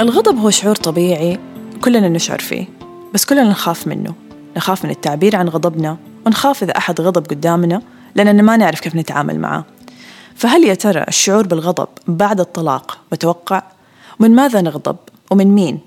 الغضب 0.00 0.38
هو 0.38 0.50
شعور 0.50 0.76
طبيعي 0.76 1.38
كلنا 1.84 2.08
نشعر 2.08 2.38
فيه 2.38 2.66
بس 3.14 3.24
كلنا 3.24 3.44
نخاف 3.44 3.86
منه 3.86 4.14
نخاف 4.56 4.84
من 4.84 4.90
التعبير 4.90 5.36
عن 5.36 5.48
غضبنا 5.48 5.96
ونخاف 6.26 6.62
إذا 6.62 6.76
أحد 6.76 7.00
غضب 7.00 7.26
قدامنا 7.26 7.82
لأننا 8.14 8.42
ما 8.42 8.56
نعرف 8.56 8.80
كيف 8.80 8.96
نتعامل 8.96 9.38
معه 9.38 9.64
فهل 10.34 10.64
يا 10.64 10.74
ترى 10.74 11.04
الشعور 11.08 11.46
بالغضب 11.46 11.88
بعد 12.08 12.40
الطلاق 12.40 12.98
متوقع؟ 13.12 13.62
ومن 14.20 14.30
ماذا 14.30 14.60
نغضب؟ 14.60 14.96
ومن 15.30 15.46
مين؟ 15.46 15.80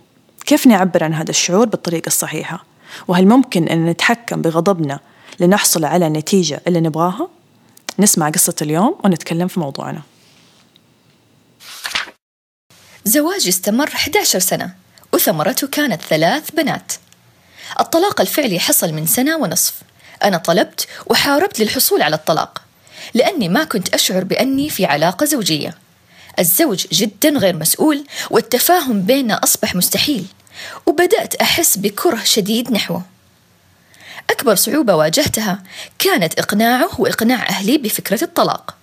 كيف 0.45 0.67
نعبر 0.67 1.03
عن 1.03 1.13
هذا 1.13 1.29
الشعور 1.29 1.65
بالطريقة 1.65 2.07
الصحيحة؟ 2.07 2.65
وهل 3.07 3.27
ممكن 3.27 3.67
أن 3.67 3.85
نتحكم 3.85 4.41
بغضبنا 4.41 4.99
لنحصل 5.39 5.85
على 5.85 6.07
النتيجة 6.07 6.61
اللي 6.67 6.81
نبغاها؟ 6.81 7.27
نسمع 7.99 8.29
قصة 8.29 8.55
اليوم 8.61 8.95
ونتكلم 9.03 9.47
في 9.47 9.59
موضوعنا 9.59 10.01
زواجي 13.09 13.49
استمر 13.49 13.87
11 13.87 14.39
سنة 14.39 14.73
وثمرته 15.13 15.67
كانت 15.67 16.01
ثلاث 16.01 16.51
بنات. 16.51 16.93
الطلاق 17.79 18.21
الفعلي 18.21 18.59
حصل 18.59 18.93
من 18.93 19.05
سنة 19.07 19.37
ونصف. 19.37 19.73
أنا 20.23 20.37
طلبت 20.37 20.87
وحاربت 21.05 21.59
للحصول 21.59 22.01
على 22.01 22.15
الطلاق 22.15 22.61
لأني 23.13 23.49
ما 23.49 23.63
كنت 23.63 23.93
أشعر 23.93 24.23
بأني 24.23 24.69
في 24.69 24.85
علاقة 24.85 25.25
زوجية. 25.25 25.77
الزوج 26.39 26.87
جدا 26.91 27.29
غير 27.29 27.55
مسؤول 27.55 28.05
والتفاهم 28.29 29.01
بيننا 29.01 29.43
أصبح 29.43 29.75
مستحيل 29.75 30.25
وبدأت 30.85 31.35
أحس 31.35 31.77
بكره 31.77 32.23
شديد 32.23 32.71
نحوه. 32.71 33.03
أكبر 34.29 34.55
صعوبة 34.55 34.95
واجهتها 34.95 35.63
كانت 35.99 36.39
إقناعه 36.39 37.01
وإقناع 37.01 37.49
أهلي 37.49 37.77
بفكرة 37.77 38.23
الطلاق 38.23 38.75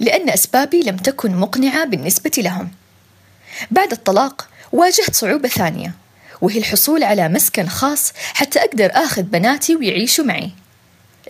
لأن 0.00 0.30
أسبابي 0.30 0.82
لم 0.82 0.96
تكن 0.96 1.36
مقنعة 1.36 1.84
بالنسبة 1.84 2.32
لهم. 2.38 2.79
بعد 3.70 3.92
الطلاق 3.92 4.48
واجهت 4.72 5.14
صعوبة 5.14 5.48
ثانية 5.48 5.94
وهي 6.40 6.58
الحصول 6.58 7.02
على 7.02 7.28
مسكن 7.28 7.68
خاص 7.68 8.12
حتى 8.34 8.58
أقدر 8.58 8.90
آخذ 8.94 9.22
بناتي 9.22 9.76
ويعيشوا 9.76 10.24
معي. 10.24 10.50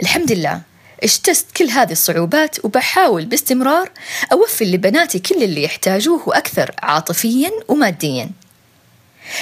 الحمد 0.00 0.32
لله 0.32 0.60
اجتزت 1.02 1.46
كل 1.56 1.70
هذه 1.70 1.92
الصعوبات 1.92 2.64
وبحاول 2.64 3.24
باستمرار 3.24 3.90
أوفر 4.32 4.64
لبناتي 4.64 5.18
كل 5.18 5.42
اللي 5.42 5.62
يحتاجوه 5.62 6.28
وأكثر 6.28 6.74
عاطفيا 6.82 7.50
وماديا. 7.68 8.30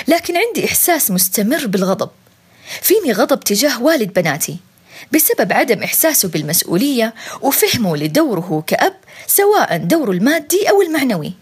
لكن 0.09 0.37
عندي 0.37 0.65
إحساس 0.65 1.11
مستمر 1.11 1.67
بالغضب. 1.67 2.11
فيني 2.83 3.13
غضب 3.13 3.41
تجاه 3.41 3.83
والد 3.83 4.13
بناتي 4.13 4.57
بسبب 5.13 5.53
عدم 5.53 5.83
إحساسه 5.83 6.29
بالمسؤولية 6.29 7.15
وفهمه 7.41 7.97
لدوره 7.97 8.65
كأب 8.67 8.95
سواء 9.27 9.77
دوره 9.77 10.11
المادي 10.11 10.71
أو 10.71 10.83
المعنوي. 10.83 11.35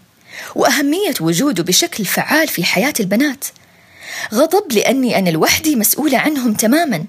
وأهمية 0.55 1.13
وجوده 1.21 1.63
بشكل 1.63 2.05
فعال 2.05 2.47
في 2.47 2.63
حياة 2.63 2.93
البنات. 2.99 3.45
غضب 4.33 4.71
لأني 4.71 5.19
أنا 5.19 5.29
لوحدي 5.29 5.75
مسؤولة 5.75 6.17
عنهم 6.17 6.53
تماما 6.53 7.05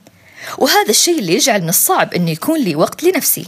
وهذا 0.59 0.91
الشيء 0.91 1.19
اللي 1.19 1.35
يجعل 1.35 1.63
من 1.63 1.69
الصعب 1.69 2.15
أنه 2.15 2.31
يكون 2.31 2.61
لي 2.61 2.75
وقت 2.77 3.05
لنفسي. 3.05 3.47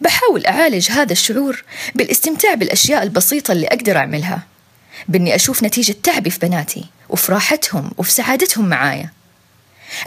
بحاول 0.00 0.46
أعالج 0.46 0.90
هذا 0.90 1.12
الشعور 1.12 1.64
بالاستمتاع 1.94 2.54
بالأشياء 2.54 3.02
البسيطة 3.02 3.52
اللي 3.52 3.66
أقدر 3.66 3.96
أعملها 3.96 4.42
بإني 5.08 5.34
أشوف 5.34 5.62
نتيجة 5.62 5.94
تعبي 6.02 6.30
في 6.30 6.38
بناتي 6.38 6.84
وفي 7.08 7.32
راحتهم 7.32 7.90
وفي 7.96 8.12
سعادتهم 8.12 8.68
معايا. 8.68 9.10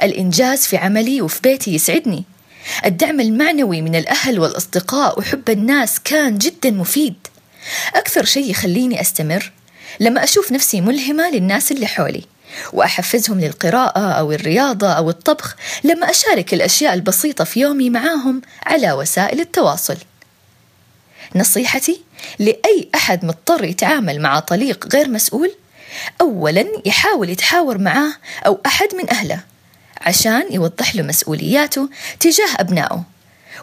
الإنجاز 0.04 0.66
في 0.66 0.78
عملي 0.78 1.22
وفي 1.22 1.42
بيتي 1.42 1.76
يسعدني. 1.76 2.24
الدعم 2.86 3.20
المعنوي 3.20 3.82
من 3.82 3.96
الأهل 3.96 4.40
والأصدقاء 4.40 5.20
وحب 5.20 5.50
الناس 5.50 6.00
كان 6.00 6.38
جدا 6.38 6.72
مفيد. 6.72 7.16
أكثر 7.96 8.26
شيء 8.26 8.50
يخليني 8.52 9.02
أستمر 9.02 9.52
لما 10.00 10.24
أشوف 10.24 10.52
نفسي 10.52 10.82
ملهمة 10.82 11.30
للناس 11.30 11.72
اللي 11.72 11.88
حولي 11.88 12.24
وأحفزهم 12.74 13.40
للقراءة 13.40 14.12
أو 14.12 14.32
الرياضة 14.32 14.92
أو 14.92 15.10
الطبخ 15.10 15.56
لما 15.84 16.10
أشارك 16.10 16.54
الأشياء 16.54 16.94
البسيطة 16.94 17.44
في 17.44 17.60
يومي 17.60 17.90
معاهم 17.90 18.42
على 18.66 18.92
وسائل 18.92 19.40
التواصل. 19.40 19.98
نصيحتي 21.36 22.02
لأي 22.40 22.90
أحد 22.96 23.26
مضطر 23.26 23.64
يتعامل 23.64 24.22
مع 24.22 24.40
طليق 24.40 24.88
غير 24.96 25.10
مسؤول 25.10 25.52
أولا 26.22 26.66
يحاول 26.86 27.30
يتحاور 27.30 27.78
معاه 27.78 28.14
أو 28.46 28.62
أحد 28.66 28.88
من 28.96 29.10
أهله 29.10 29.40
عشان 30.02 30.44
يوضح 30.52 30.96
له 30.96 31.04
مسؤولياته 31.04 31.90
تجاه 32.20 32.50
أبنائه 32.60 33.04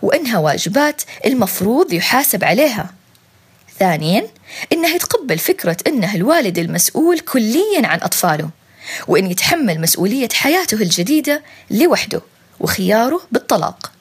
وإنها 0.03 0.39
واجبات 0.39 1.03
المفروض 1.27 1.93
يحاسب 1.93 2.45
عليها. 2.45 2.91
ثانيا 3.79 4.27
إنه 4.73 4.89
يتقبل 4.89 5.39
فكرة 5.39 5.77
إنه 5.87 6.15
الوالد 6.15 6.59
المسؤول 6.59 7.19
كليا 7.19 7.87
عن 7.87 7.99
أطفاله 8.03 8.51
وإن 9.09 9.31
يتحمل 9.31 9.81
مسؤولية 9.81 10.29
حياته 10.33 10.75
الجديدة 10.75 11.43
لوحده 11.71 12.21
وخياره 12.61 13.21
بالطلاق 13.33 13.93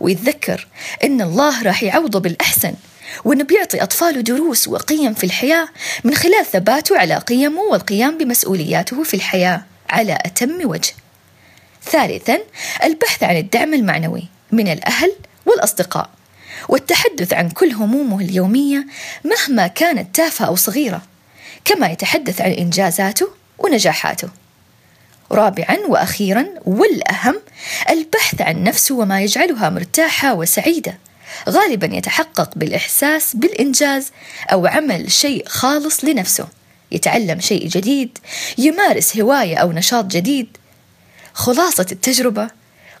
ويتذكر 0.00 0.66
إن 1.04 1.20
الله 1.20 1.62
راح 1.62 1.82
يعوضه 1.82 2.20
بالأحسن 2.20 2.74
وإنه 3.24 3.44
بيعطي 3.44 3.82
أطفاله 3.82 4.20
دروس 4.20 4.68
وقيم 4.68 5.14
في 5.14 5.24
الحياة 5.24 5.68
من 6.04 6.14
خلال 6.14 6.46
ثباته 6.46 6.98
على 6.98 7.18
قيمه 7.18 7.60
والقيام 7.60 8.18
بمسؤولياته 8.18 9.02
في 9.02 9.14
الحياة 9.14 9.62
على 9.90 10.18
أتم 10.24 10.58
وجه. 10.64 10.92
ثالثا 11.82 12.38
البحث 12.84 13.22
عن 13.22 13.36
الدعم 13.36 13.74
المعنوي 13.74 14.28
من 14.52 14.68
الأهل 14.72 15.12
والأصدقاء 15.46 16.10
والتحدث 16.68 17.32
عن 17.32 17.50
كل 17.50 17.72
همومه 17.72 18.20
اليومية 18.20 18.86
مهما 19.24 19.66
كانت 19.66 20.16
تافهة 20.16 20.46
أو 20.46 20.56
صغيرة 20.56 21.02
كما 21.64 21.86
يتحدث 21.86 22.40
عن 22.40 22.50
إنجازاته 22.50 23.28
ونجاحاته. 23.58 24.28
رابعا 25.32 25.78
وأخيرا 25.88 26.46
والأهم 26.64 27.40
البحث 27.90 28.40
عن 28.40 28.62
نفسه 28.62 28.94
وما 28.94 29.20
يجعلها 29.20 29.70
مرتاحة 29.70 30.34
وسعيدة. 30.34 30.98
غالبا 31.48 31.96
يتحقق 31.96 32.50
بالإحساس 32.56 33.36
بالإنجاز 33.36 34.10
أو 34.52 34.66
عمل 34.66 35.12
شيء 35.12 35.48
خالص 35.48 36.04
لنفسه. 36.04 36.48
يتعلم 36.92 37.40
شيء 37.40 37.68
جديد 37.68 38.18
يمارس 38.58 39.16
هواية 39.16 39.56
أو 39.56 39.72
نشاط 39.72 40.04
جديد. 40.04 40.56
خلاصة 41.34 41.86
التجربة 41.92 42.48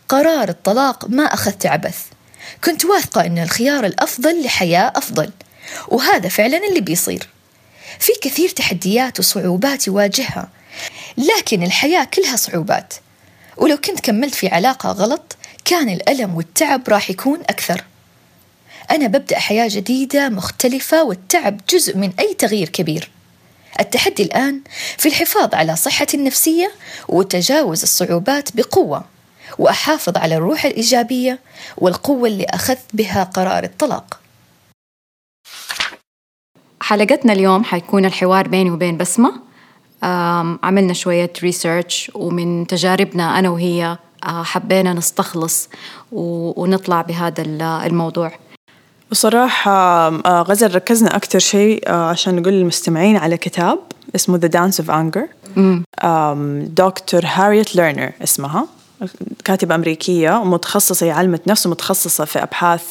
قرار 0.08 0.48
الطلاق 0.48 1.08
ما 1.08 1.24
أخذت 1.24 1.66
عبث. 1.66 2.13
كنت 2.64 2.84
واثقة 2.84 3.26
إن 3.26 3.38
الخيار 3.38 3.86
الأفضل 3.86 4.42
لحياة 4.44 4.92
أفضل 4.96 5.30
وهذا 5.88 6.28
فعلا 6.28 6.68
اللي 6.68 6.80
بيصير. 6.80 7.28
في 7.98 8.12
كثير 8.22 8.48
تحديات 8.48 9.18
وصعوبات 9.18 9.86
يواجهها 9.86 10.48
لكن 11.18 11.62
الحياة 11.62 12.04
كلها 12.04 12.36
صعوبات. 12.36 12.94
ولو 13.56 13.76
كنت 13.76 14.00
كملت 14.00 14.34
في 14.34 14.48
علاقة 14.48 14.90
غلط 14.90 15.36
كان 15.64 15.88
الألم 15.88 16.34
والتعب 16.34 16.88
راح 16.88 17.10
يكون 17.10 17.40
أكثر. 17.40 17.84
أنا 18.90 19.06
ببدأ 19.06 19.38
حياة 19.38 19.68
جديدة 19.70 20.28
مختلفة 20.28 21.04
والتعب 21.04 21.60
جزء 21.70 21.96
من 21.96 22.12
أي 22.20 22.34
تغيير 22.34 22.68
كبير. 22.68 23.10
التحدي 23.80 24.22
الآن 24.22 24.60
في 24.98 25.08
الحفاظ 25.08 25.54
على 25.54 25.76
صحتي 25.76 26.16
النفسية 26.16 26.72
وتجاوز 27.08 27.82
الصعوبات 27.82 28.56
بقوة. 28.56 29.04
وأحافظ 29.58 30.16
على 30.16 30.36
الروح 30.36 30.64
الإيجابية 30.64 31.38
والقوة 31.76 32.28
اللي 32.28 32.44
أخذت 32.44 32.86
بها 32.92 33.24
قرار 33.24 33.64
الطلاق. 33.64 34.20
حلقتنا 36.82 37.32
اليوم 37.32 37.64
حيكون 37.64 38.04
الحوار 38.04 38.48
بيني 38.48 38.70
وبين 38.70 38.96
بسمة. 38.96 39.32
عملنا 40.62 40.92
شوية 40.92 41.32
research 41.42 42.10
ومن 42.14 42.66
تجاربنا 42.66 43.38
أنا 43.38 43.50
وهي 43.50 43.98
آه، 44.24 44.42
حبينا 44.42 44.92
نستخلص 44.92 45.68
ونطلع 46.12 47.02
بهذا 47.02 47.42
الموضوع. 47.86 48.32
بصراحة 49.10 49.72
آه، 50.26 50.42
غزل 50.42 50.74
ركزنا 50.74 51.16
أكثر 51.16 51.38
شيء 51.38 51.88
آه، 51.88 52.10
عشان 52.10 52.36
نقول 52.36 52.52
للمستمعين 52.52 53.16
على 53.16 53.36
كتاب 53.36 53.78
اسمه 54.14 54.38
The 54.38 54.50
Dance 54.50 54.84
of 54.84 54.88
Anger. 54.88 55.26
دكتور 56.68 57.22
هاريت 57.24 57.76
ليرنر 57.76 58.12
اسمها. 58.22 58.66
كاتبة 59.44 59.74
أمريكية 59.74 60.38
ومتخصصة 60.38 61.06
هي 61.06 61.10
عالمة 61.10 61.40
نفس 61.46 61.66
ومتخصصة 61.66 62.24
في 62.24 62.42
أبحاث 62.42 62.84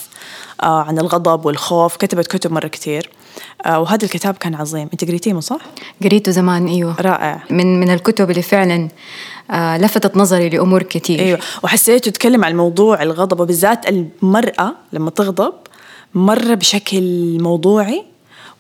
عن 0.64 1.00
الغضب 1.00 1.46
والخوف 1.46 1.98
كتبت 1.98 2.28
كتب 2.28 2.52
مرة 2.52 2.68
كتير. 2.68 3.10
آه، 3.66 3.80
وهذا 3.80 4.06
الكتاب 4.06 4.34
كان 4.34 4.56
عظيم. 4.56 4.90
أنت 4.94 5.06
قريتيه 5.06 5.40
صح؟ 5.40 5.60
قريته 6.04 6.32
زمان 6.32 6.68
أيوه. 6.68 6.96
رائع. 7.02 7.44
من 7.50 7.80
من 7.80 7.90
الكتب 7.90 8.30
اللي 8.30 8.42
فعلا 8.42 8.90
آه، 9.52 9.78
لفتت 9.78 10.18
نظري 10.18 10.50
لأمور 10.50 10.84
كثير 10.84 11.20
أيوه. 11.20 11.40
وحسيته 11.64 12.12
تتكلم 12.12 12.46
عن 12.46 12.58
موضوع 12.58 13.04
الغضب 13.04 13.40
وبالذات 13.40 13.90
المرأة 13.90 14.76
لما 14.94 15.10
تغضب 15.10 15.54
مره 16.14 16.54
بشكل 16.54 17.38
موضوعي 17.42 18.04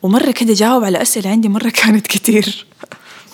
ومرة 0.03 0.31
كده 0.31 0.53
جاوب 0.53 0.83
على 0.83 1.01
أسئلة 1.01 1.29
عندي 1.29 1.49
مرة 1.49 1.69
كانت 1.83 2.07
كثير 2.07 2.65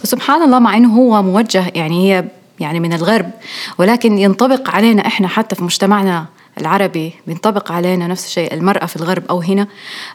وسبحان 0.04 0.44
الله 0.44 0.60
مع 0.60 0.78
إنه 0.78 0.96
هو 0.96 1.24
موجه 1.24 1.72
يعني 1.76 2.14
هي 2.14 2.26
يعني 2.60 2.80
من 2.80 2.94
الغرب 2.94 3.32
ولكن 3.78 4.18
ينطبق 4.18 4.70
علينا 4.70 5.08
إحنا 5.08 5.28
حتى 5.28 5.56
في 5.56 5.64
مجتمعنا 5.64 6.26
العربي 6.60 7.14
بينطبق 7.28 7.72
علينا 7.72 8.08
نفس 8.08 8.26
الشيء 8.26 8.54
المرأة 8.54 8.86
في 8.86 8.96
الغرب 8.96 9.24
أو 9.30 9.42
هنا 9.42 9.68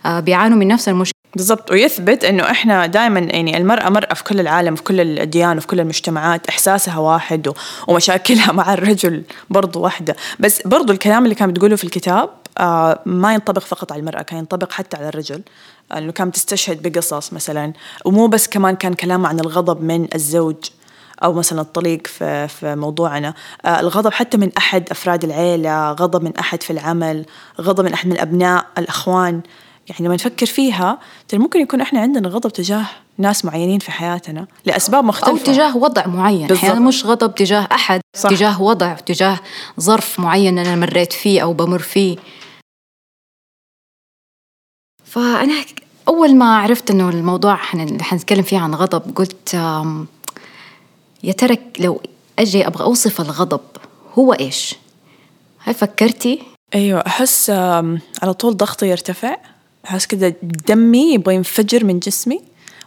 آه، 0.07 0.21
بيعانوا 0.21 0.59
من 0.59 0.69
نفس 0.69 0.89
المشكلة. 0.89 1.15
بالضبط 1.37 1.71
ويثبت 1.71 2.25
إنه 2.25 2.51
إحنا 2.51 2.87
دائما 2.87 3.21
يعني 3.21 3.57
المرأة 3.57 3.89
مرأة 3.89 4.15
في 4.15 4.25
كل 4.25 4.41
العالم 4.41 4.75
في 4.75 4.83
كل 4.83 5.01
الأديان 5.01 5.57
وفي 5.57 5.67
كل 5.67 5.81
المجتمعات 5.81 6.47
إحساسها 6.49 6.99
واحد 6.99 7.53
ومشاكلها 7.89 8.53
مع 8.59 8.75
الرجل 8.75 9.23
برضو 9.51 9.81
واحدة. 9.81 10.17
بس 10.41 10.63
برضو 10.67 10.93
الكلام 10.93 11.25
اللي 11.25 11.35
كان 11.35 11.53
بتقوله 11.53 11.77
في 11.77 11.85
الكتاب 11.85 12.31
آه 12.59 13.01
ما 13.07 13.35
ينطبق 13.35 13.63
فقط 13.63 13.93
على 13.93 14.01
المرأة 14.01 14.23
كان 14.23 14.39
ينطبق 14.39 14.73
حتى 14.73 14.97
على 14.97 15.09
الرجل. 15.09 15.43
إنه 15.97 16.13
كانت 16.13 16.35
تستشهد 16.35 16.89
بقصص 16.89 17.33
مثلا 17.33 17.73
ومو 18.05 18.27
بس 18.27 18.49
كمان 18.49 18.77
كان 18.77 18.95
كلام 18.95 19.27
عن 19.27 19.41
الغضب 19.41 19.83
من 19.83 20.09
الزوج. 20.15 20.57
أو 21.23 21.33
مثلا 21.33 21.61
الطليق 21.61 22.07
في 22.07 22.49
في 22.49 22.77
موضوعنا. 22.77 23.35
آه 23.65 23.81
الغضب 23.81 24.13
حتى 24.13 24.37
من 24.37 24.51
أحد 24.59 24.91
أفراد 24.91 25.25
العيلة 25.25 25.93
غضب 25.93 26.23
من 26.23 26.37
أحد 26.37 26.63
في 26.63 26.71
العمل 26.71 27.27
غضب 27.61 27.85
من 27.85 27.93
أحد 27.93 28.07
من 28.07 28.13
الابناء 28.13 28.67
الأخوان. 28.79 29.41
يعني 29.89 30.07
لما 30.07 30.15
نفكر 30.15 30.47
فيها 30.47 30.99
ترى 31.29 31.41
ممكن 31.41 31.61
يكون 31.61 31.81
إحنا 31.81 32.01
عندنا 32.01 32.29
غضب 32.29 32.51
تجاه 32.51 32.87
ناس 33.19 33.45
معينين 33.45 33.79
في 33.79 33.91
حياتنا 33.91 34.47
لأسباب 34.65 35.05
مختلفة. 35.05 35.33
أو 35.33 35.37
تجاه 35.37 35.77
وضع 35.77 36.07
معين. 36.07 36.47
بالضبط. 36.47 36.65
أحيانا 36.65 36.81
مش 36.81 37.07
غضب 37.07 37.35
تجاه 37.35 37.69
أحد 37.73 38.01
صح. 38.17 38.31
تجاه 38.31 38.63
وضع 38.63 38.95
تجاه 38.95 39.41
ظرف 39.81 40.21
معين 40.21 40.59
أنا 40.59 40.77
مريت 40.77 41.13
فيه 41.13 41.43
أو 41.43 41.53
بمر 41.53 41.79
فيه. 41.79 42.17
فأنا 45.05 45.65
أول 46.09 46.37
ما 46.37 46.57
عرفت 46.57 46.91
إنه 46.91 47.09
الموضوع 47.09 47.57
حنتكلم 47.57 48.43
فيه 48.43 48.59
عن 48.59 48.75
غضب 48.75 49.17
قلت 49.17 49.57
يا 51.25 51.33
ترى 51.33 51.59
لو 51.79 52.01
أجي 52.39 52.67
أبغى 52.67 52.85
أوصف 52.85 53.21
الغضب 53.21 53.61
هو 54.19 54.33
إيش؟ 54.33 54.75
هل 55.59 55.75
فكرتي؟ 55.75 56.43
أيوه 56.75 57.01
أحس 57.07 57.51
على 58.23 58.35
طول 58.39 58.57
ضغطي 58.57 58.89
يرتفع. 58.89 59.37
أحس 59.85 60.07
كذا 60.07 60.35
دمي 60.43 61.15
يبغى 61.15 61.35
ينفجر 61.35 61.85
من 61.85 61.99
جسمي. 61.99 62.41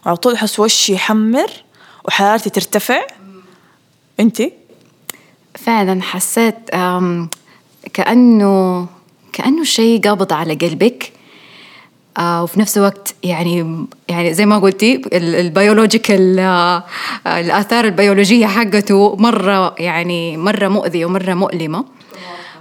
وعلى 0.06 0.16
طول 0.16 0.34
أحس 0.34 0.60
وشي 0.60 0.92
يحمر 0.92 1.50
وحرارتي 2.04 2.50
ترتفع. 2.50 3.06
أنتي؟ 4.20 4.52
فعلا 5.54 6.02
حسيت 6.02 6.70
كأنه 7.92 8.86
كأنه 9.32 9.64
شيء 9.64 10.00
قابض 10.00 10.32
على 10.32 10.54
قلبك. 10.54 11.12
آه 12.18 12.42
وفي 12.42 12.60
نفس 12.60 12.78
الوقت 12.78 13.14
يعني 13.22 13.86
يعني 14.08 14.34
زي 14.34 14.46
ما 14.46 14.58
قلتي 14.58 15.02
البيولوجيكال 15.12 16.38
آه 16.38 16.84
الآثار 17.26 17.84
البيولوجية 17.84 18.46
حقته 18.46 19.16
مرة 19.16 19.74
يعني 19.78 20.36
مرة 20.36 20.68
مؤذية 20.68 21.06
ومرة 21.06 21.34
مؤلمة. 21.34 21.84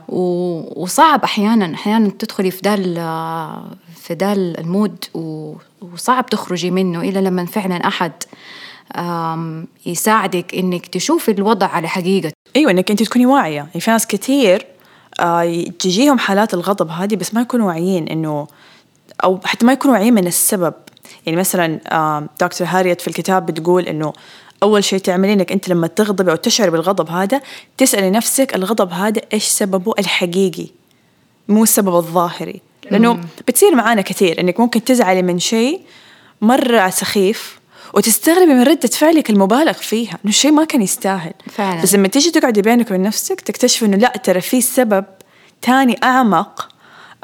وصعب 0.09 1.23
أحيانا 1.23 1.73
أحيانا 1.73 2.09
تدخلي 2.19 2.51
في 2.51 2.61
ده 2.61 2.75
في 3.95 4.15
ده 4.15 4.33
المود 4.33 5.05
وصعب 5.81 6.25
تخرجي 6.25 6.71
منه 6.71 7.01
إلا 7.01 7.19
لما 7.19 7.45
فعلا 7.45 7.75
أحد 7.87 8.11
يساعدك 9.85 10.55
إنك 10.55 10.87
تشوفي 10.87 11.31
الوضع 11.31 11.67
على 11.67 11.87
حقيقته 11.87 12.31
أيوه 12.55 12.71
إنك 12.71 12.91
أنت 12.91 13.03
تكوني 13.03 13.25
واعية. 13.25 13.67
في 13.79 13.91
ناس 13.91 14.07
كثير 14.07 14.65
آه، 15.19 15.63
تجيهم 15.79 16.19
حالات 16.19 16.53
الغضب 16.53 16.89
هذه 16.89 17.15
بس 17.15 17.33
ما 17.33 17.41
يكونوا 17.41 17.67
واعيين 17.67 18.07
إنه 18.07 18.47
أو 19.23 19.39
حتى 19.43 19.65
ما 19.65 19.73
يكونوا 19.73 19.95
واعيين 19.95 20.13
من 20.13 20.27
السبب. 20.27 20.73
يعني 21.25 21.39
مثلا 21.39 21.79
دكتور 22.41 22.67
هاريت 22.67 23.01
في 23.01 23.07
الكتاب 23.07 23.45
بتقول 23.45 23.83
إنه 23.83 24.13
أول 24.63 24.83
شيء 24.83 24.99
تعملين 24.99 25.39
إنك 25.39 25.51
أنت 25.51 25.69
لما 25.69 25.87
تغضبي 25.87 26.31
أو 26.31 26.35
تشعري 26.35 26.71
بالغضب 26.71 27.09
هذا 27.09 27.41
تسألي 27.77 28.09
نفسك 28.09 28.55
الغضب 28.55 28.91
هذا 28.91 29.21
إيش 29.33 29.43
سببه 29.43 29.93
الحقيقي؟ 29.99 30.67
مو 31.47 31.63
السبب 31.63 31.95
الظاهري. 31.95 32.61
لأنه 32.91 33.19
بتصير 33.47 33.75
معانا 33.75 34.01
كثير 34.01 34.39
إنك 34.39 34.59
ممكن 34.59 34.83
تزعلي 34.83 35.21
من 35.21 35.39
شيء 35.39 35.81
مرة 36.41 36.89
سخيف 36.89 37.59
وتستغربي 37.93 38.53
من 38.53 38.63
ردة 38.63 38.87
فعلك 38.87 39.29
المبالغ 39.29 39.73
فيها 39.73 40.11
إنه 40.11 40.29
الشيء 40.29 40.51
ما 40.51 40.63
كان 40.63 40.81
يستاهل. 40.81 41.33
فعلا. 41.51 41.81
بس 41.81 41.95
لما 41.95 42.07
تيجي 42.07 42.31
تقعدي 42.31 42.61
بينك 42.61 42.87
وبين 42.87 43.01
نفسك 43.01 43.41
تكتشفي 43.41 43.85
إنه 43.85 43.97
لا 43.97 44.13
ترى 44.23 44.41
في 44.41 44.61
سبب 44.61 45.05
تاني 45.61 45.99
أعمق 46.03 46.69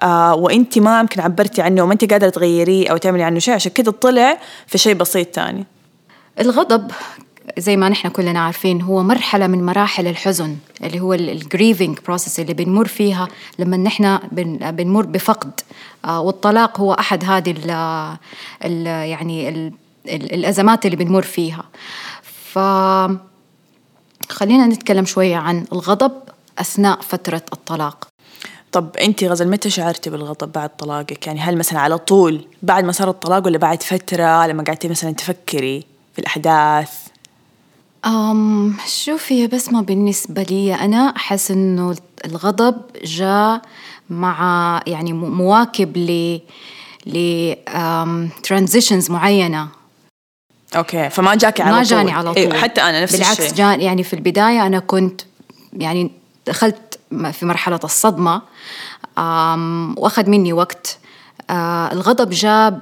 آه 0.03 0.35
وانت 0.35 0.79
ما 0.79 0.99
يمكن 0.99 1.21
عبرتي 1.21 1.61
عنه 1.61 1.83
وما 1.83 1.93
انت 1.93 2.11
قادرة 2.11 2.29
تغيريه 2.29 2.91
أو 2.91 2.97
تعملي 2.97 3.23
عنه 3.23 3.39
شيء 3.39 3.53
عشان 3.53 3.71
كذا 3.71 3.91
طلع 3.91 4.37
في 4.67 4.77
شيء 4.77 4.93
بسيط 4.93 5.27
تاني. 5.27 5.65
الغضب 6.39 6.91
زي 7.57 7.77
ما 7.77 7.89
نحن 7.89 8.09
كلنا 8.09 8.39
عارفين 8.39 8.81
هو 8.81 9.03
مرحلة 9.03 9.47
من 9.47 9.65
مراحل 9.65 10.07
الحزن 10.07 10.55
اللي 10.83 10.99
هو 10.99 11.13
ال 11.13 11.23
grieving 11.23 11.99
process 12.05 12.39
اللي 12.39 12.53
بنمر 12.53 12.87
فيها 12.87 13.27
لما 13.59 13.77
نحن 13.77 14.19
بنمر 14.71 15.05
بفقد. 15.05 15.59
آه، 16.05 16.21
والطلاق 16.21 16.79
هو 16.79 16.93
أحد 16.93 17.23
هذه 17.23 17.51
ال 17.51 17.71
ال 18.65 18.85
يعني 18.85 19.49
ال 19.49 19.73
الأزمات 20.07 20.85
اللي 20.85 20.97
بنمر 20.97 21.21
فيها. 21.21 21.63
ف 22.23 22.59
خلينا 24.29 24.67
نتكلم 24.67 25.05
شوية 25.05 25.35
عن 25.35 25.65
الغضب 25.73 26.11
أثناء 26.59 27.01
فترة 27.01 27.41
الطلاق. 27.53 28.12
طب 28.73 28.97
أنت 28.97 29.23
غزل 29.23 29.49
متى 29.49 29.69
شعرتي 29.69 30.09
بالغضب 30.09 30.51
بعد 30.51 30.69
طلاقك؟ 30.77 31.27
يعني 31.27 31.39
هل 31.39 31.57
مثلا 31.57 31.79
على 31.79 31.97
طول 31.97 32.45
بعد 32.63 32.83
ما 32.83 32.91
صار 32.91 33.09
الطلاق 33.09 33.45
ولا 33.45 33.57
بعد 33.57 33.83
فترة 33.83 34.47
لما 34.47 34.63
قعدتي 34.63 34.87
مثلا 34.87 35.11
تفكري 35.11 35.85
في 36.13 36.19
الأحداث؟ 36.19 36.89
um 38.05 38.75
شوفي 38.87 39.41
يا 39.41 39.47
بسمة 39.47 39.81
بالنسبة 39.81 40.43
لي. 40.43 40.75
أنا 40.75 40.97
أحس 40.97 41.51
إنه 41.51 41.95
الغضب 42.25 42.81
جاء 43.03 43.61
مع 44.09 44.81
يعني 44.87 45.13
مواكب 45.13 45.97
ل 45.97 46.39
ل 47.05 47.53
transitions 48.43 49.11
معينة. 49.11 49.67
okay 50.75 51.09
فما 51.09 51.35
جاك 51.35 51.61
على 51.61 51.71
ما 51.71 51.83
جاني 51.83 52.11
على 52.11 52.35
إيه، 52.37 52.49
طول. 52.49 52.57
حتى 52.57 52.81
أنا 52.81 53.03
نفس 53.03 53.15
بالعكس 53.15 53.39
الشيء. 53.39 53.55
جان 53.55 53.81
يعني 53.81 54.03
في 54.03 54.13
البداية 54.13 54.65
أنا 54.65 54.79
كنت 54.79 55.21
يعني 55.73 56.11
دخلت 56.47 56.75
في 57.31 57.45
مرحلة 57.45 57.79
الصدمة 57.83 58.41
وأخذ 59.97 60.29
مني 60.29 60.53
وقت. 60.53 60.97
آه 61.49 61.91
الغضب 61.91 62.29
جاء 62.29 62.79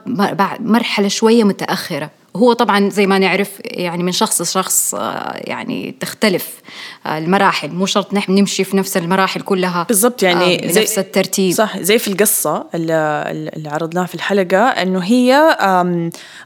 مرحلة 0.60 1.08
شوية 1.08 1.44
متأخرة. 1.44 2.10
هو 2.36 2.54
طبعا 2.54 2.90
زي 2.90 3.08
ما 3.08 3.20
نعرف 3.20 3.50
يعني 3.64 4.04
من 4.04 4.12
شخص 4.12 4.42
لشخص 4.42 4.96
آه، 4.96 5.34
يعني 5.36 5.96
تختلف 6.00 6.48
آه، 7.06 7.18
المراحل. 7.18 7.70
مو 7.70 7.86
شرط 7.86 8.14
نحن 8.14 8.32
نمشي 8.32 8.64
في 8.64 8.78
نفس 8.78 8.98
المراحل 8.98 9.42
كلها 9.42 9.86
بالضبط 9.88 10.24
يعني 10.24 10.66
آه، 10.66 10.72
زي 10.72 10.82
نفس 10.82 11.00
الترتيب. 11.00 11.54
صح 11.54 11.80
زي 11.80 12.00
في 12.00 12.08
القصة 12.08 12.66
اللي, 12.76 13.24
اللي 13.56 13.70
عرضناها 13.70 14.06
في 14.06 14.16
الحلقة 14.16 14.58
إنه 14.58 15.00
هي 15.00 15.58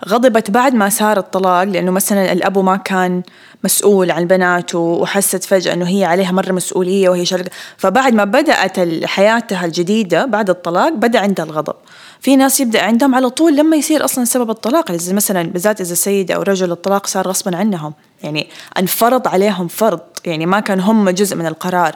غضبت 0.07 0.51
بعد 0.51 0.73
ما 0.73 0.89
صار 0.89 1.17
الطلاق 1.17 1.63
لأنه 1.63 1.91
مثلا 1.91 2.31
الأبو 2.31 2.61
ما 2.61 2.75
كان 2.75 3.23
مسؤول 3.63 4.11
عن 4.11 4.27
بناته 4.27 4.79
وحست 4.79 5.43
فجأة 5.43 5.73
إنه 5.73 5.87
هي 5.87 6.05
عليها 6.05 6.31
مرة 6.31 6.51
مسؤولية 6.51 7.09
وهي 7.09 7.25
شرق 7.25 7.45
فبعد 7.77 8.13
ما 8.13 8.23
بدأت 8.23 9.05
حياتها 9.05 9.65
الجديدة 9.65 10.25
بعد 10.25 10.49
الطلاق 10.49 10.89
بدأ 10.89 11.19
عندها 11.19 11.45
الغضب. 11.45 11.75
في 12.19 12.35
ناس 12.35 12.59
يبدأ 12.59 12.81
عندهم 12.81 13.15
على 13.15 13.29
طول 13.29 13.55
لما 13.55 13.77
يصير 13.77 14.05
أصلا 14.05 14.25
سبب 14.25 14.49
الطلاق 14.49 14.91
مثلا 14.91 15.43
بالذات 15.43 15.81
إذا 15.81 15.93
سيدة 15.93 16.35
أو 16.35 16.41
رجل 16.41 16.71
الطلاق 16.71 17.07
صار 17.07 17.27
غصبا 17.27 17.57
عنهم 17.57 17.93
يعني 18.23 18.47
انفرض 18.79 19.27
عليهم 19.27 19.67
فرض 19.67 19.99
يعني 20.25 20.45
ما 20.45 20.59
كان 20.59 20.79
هم 20.79 21.09
جزء 21.09 21.35
من 21.35 21.45
القرار 21.45 21.95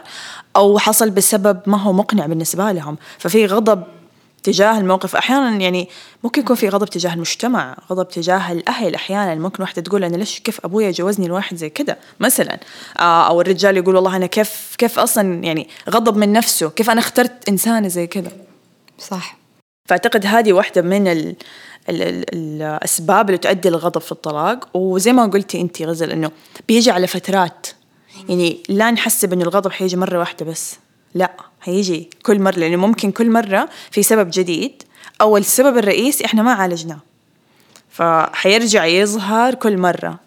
أو 0.55 0.79
حصل 0.79 1.09
بسبب 1.09 1.59
ما 1.65 1.81
هو 1.81 1.93
مقنع 1.93 2.25
بالنسبة 2.25 2.71
لهم. 2.71 2.97
ففي 3.17 3.45
غضب 3.45 3.83
تجاه 4.43 4.79
الموقف. 4.79 5.15
أحيانا 5.15 5.57
يعني 5.57 5.89
ممكن 6.23 6.41
يكون 6.41 6.55
في 6.55 6.69
غضب 6.69 6.87
تجاه 6.87 7.13
المجتمع 7.13 7.77
غضب 7.91 8.07
تجاه 8.07 8.51
الأهل 8.51 8.95
أحيانا. 8.95 9.35
ممكن 9.35 9.63
واحدة 9.63 9.81
تقول 9.81 10.03
أنا 10.03 10.17
ليش 10.17 10.39
كيف 10.39 10.65
أبويا 10.65 10.91
جوزني 10.91 11.27
لواحد 11.27 11.57
زي 11.57 11.69
كذا 11.69 11.97
مثلا. 12.19 12.59
آه 12.99 13.27
أو 13.27 13.41
الرجال 13.41 13.77
يقول 13.77 13.95
والله 13.95 14.15
أنا 14.15 14.25
كيف 14.25 14.75
كيف 14.77 14.99
أصلا 14.99 15.43
يعني 15.43 15.69
غضب 15.89 16.17
من 16.17 16.33
نفسه 16.33 16.69
كيف 16.69 16.89
أنا 16.89 16.99
اخترت 16.99 17.49
إنسانة 17.49 17.87
زي 17.87 18.07
كذا 18.07 18.31
صح. 18.99 19.38
فأعتقد 19.85 20.25
هذه 20.25 20.53
واحدة 20.53 20.81
من 20.81 21.07
ال 21.07 21.35
ال 21.89 22.01
ال 22.01 22.25
الأسباب 22.33 23.29
اللي 23.29 23.37
تؤدي 23.37 23.69
للغضب 23.69 24.01
في 24.01 24.11
الطلاق. 24.11 24.77
وزي 24.77 25.13
ما 25.13 25.25
قلتي 25.25 25.61
أنت 25.61 25.81
غزل 25.81 26.11
إنه 26.11 26.31
بيجي 26.67 26.91
على 26.91 27.07
فترات. 27.07 27.67
يعني 28.29 28.63
لا 28.69 28.91
نحسب 28.91 29.33
إنه 29.33 29.43
الغضب 29.43 29.71
حيجي 29.71 29.97
مرة 29.97 30.19
واحدة 30.19 30.45
بس. 30.45 30.75
لا 31.15 31.31
هيجي 31.63 32.09
كل 32.23 32.39
مرة 32.39 32.55
لأنه 32.55 32.77
ممكن 32.77 33.11
كل 33.11 33.29
مرة 33.29 33.69
في 33.91 34.03
سبب 34.03 34.29
جديد 34.33 34.83
أو 35.21 35.37
السبب 35.37 35.77
الرئيسي 35.77 36.25
إحنا 36.25 36.43
ما 36.43 36.53
عالجناه. 36.53 36.99
فحيرجع 37.89 38.85
يظهر 38.85 39.55
كل 39.55 39.77
مرة. 39.77 40.19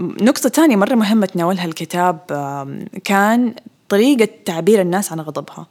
نقطة 0.00 0.48
تانية 0.48 0.76
مرة 0.76 0.94
مهمة 0.94 1.26
تناولها 1.26 1.64
الكتاب. 1.64 2.18
كان 3.04 3.54
طريقة 3.88 4.28
تعبير 4.44 4.80
الناس 4.80 5.12
عن 5.12 5.20
غضبها. 5.20 5.66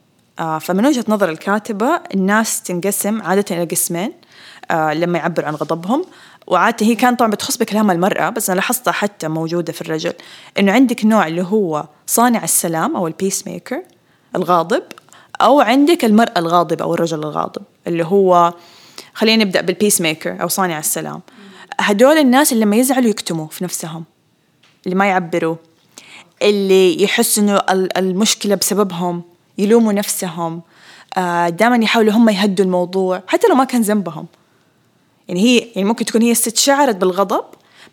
فمن 0.62 0.86
وجهة 0.86 1.06
نظر 1.08 1.30
الكاتبة 1.30 2.02
الناس 2.14 2.62
تنقسم 2.62 3.22
عادة 3.22 3.46
إلى 3.56 3.64
قسمين 3.64 4.14
آه، 4.72 4.94
لما 4.94 5.18
يعبروا 5.18 5.48
عن 5.48 5.56
غضبهم. 5.56 6.06
وعادة 6.48 6.86
هي 6.86 6.96
كانت 6.96 7.20
طبعا 7.20 7.32
بتخص 7.32 7.58
بكلام 7.58 7.92
المرأة 7.92 8.30
بس 8.30 8.50
أنا 8.50 8.56
لاحظتها 8.56 8.92
حتى 8.92 9.28
موجودة 9.28 9.74
في 9.74 9.82
الرجل 9.82 10.14
إنه 10.60 10.72
عندك 10.72 11.06
نوع 11.06 11.28
اللي 11.28 11.42
هو 11.42 11.86
صانع 12.08 12.44
السلام 12.44 12.96
أو 12.96 13.08
ال 13.08 13.48
peacemaker 13.48 13.82
الغاضب 14.36 14.84
أو 15.42 15.62
عندك 15.62 16.06
المرأة 16.06 16.40
الغاضبة 16.40 16.84
أو 16.84 16.94
الرجل 16.94 17.20
الغاضب 17.20 17.62
اللي 17.88 18.06
هو 18.06 18.54
خلينا 19.14 19.44
نبدأ 19.44 19.62
بال 19.62 20.02
peacemaker 20.02 20.42
أو 20.42 20.48
صانع 20.48 20.80
السلام. 20.80 21.22
هدول 21.80 22.18
الناس 22.18 22.54
اللي 22.54 22.66
لما 22.66 22.76
يزعلوا 22.76 23.10
يكتموا 23.10 23.48
في 23.48 23.64
نفسهم 23.64 24.04
اللي 24.86 24.96
ما 24.96 25.06
يعبروا 25.06 25.56
اللي 26.42 27.04
يحس 27.04 27.40
إنه 27.40 27.62
المشكلة 27.98 28.56
بسببهم. 28.56 29.31
يلوموا 29.62 29.94
نفسهم 29.94 30.62
آه، 31.18 31.50
دائما 31.50 31.84
يحاولوا 31.84 32.14
هم 32.14 32.30
يهدوا 32.30 32.66
الموضوع 32.66 33.24
حتى 33.28 33.48
لو 33.48 33.56
ما 33.56 33.64
كان 33.64 33.82
ذنبهم. 33.82 34.26
يعني 35.28 35.42
هي 35.42 35.58
يعني 35.58 35.88
ممكن 35.88 36.06
تكون 36.06 36.22
هي 36.22 36.32
الست 36.32 36.58
شعرت 36.58 36.96
بالغضب 36.96 37.46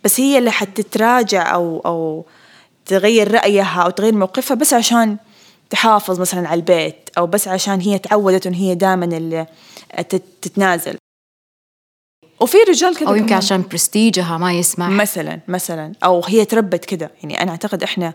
بس 0.04 0.20
هي 0.20 0.38
اللي 0.38 0.50
حتتراجع 0.50 1.54
أو 1.54 1.80
أو 1.86 2.24
تغير 2.86 3.32
رأيها 3.32 3.82
أو 3.82 3.90
تغير 3.90 4.14
موقفها 4.14 4.54
بس 4.54 4.74
عشان 4.74 5.16
تحافظ 5.70 6.20
مثلا 6.20 6.48
على 6.48 6.58
البيت 6.58 7.08
أو 7.18 7.26
بس 7.26 7.48
عشان 7.48 7.80
هي 7.80 7.98
تعودت 7.98 8.46
إن 8.46 8.54
هي 8.54 8.74
دائما 8.74 9.04
اللي 9.04 9.46
تتنازل. 10.42 10.96
وفي 12.40 12.56
رجال 12.68 12.96
كذا 12.96 13.08
أو 13.08 13.14
يمكن 13.14 13.34
عشان 13.34 13.62
برستيجها 13.70 14.38
ما 14.38 14.52
يسمح. 14.52 14.88
مثلا 14.88 15.40
مثلا. 15.48 15.92
أو 16.04 16.24
هي 16.24 16.44
تربت 16.44 16.84
كذا 16.84 17.10
يعني 17.22 17.42
أنا 17.42 17.50
أعتقد 17.50 17.82
إحنا 17.82 18.14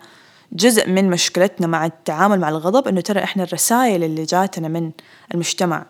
جزء 0.53 0.89
من 0.89 1.10
مشكلتنا 1.10 1.67
مع 1.67 1.86
التعامل 1.86 2.39
مع 2.39 2.50
الغضب 2.50 2.88
إنه 2.88 3.01
ترى 3.01 3.24
إحنا 3.24 3.43
الرسائل 3.43 4.03
اللي 4.03 4.24
جاتنا 4.24 4.67
من 4.67 4.91
المجتمع 5.33 5.86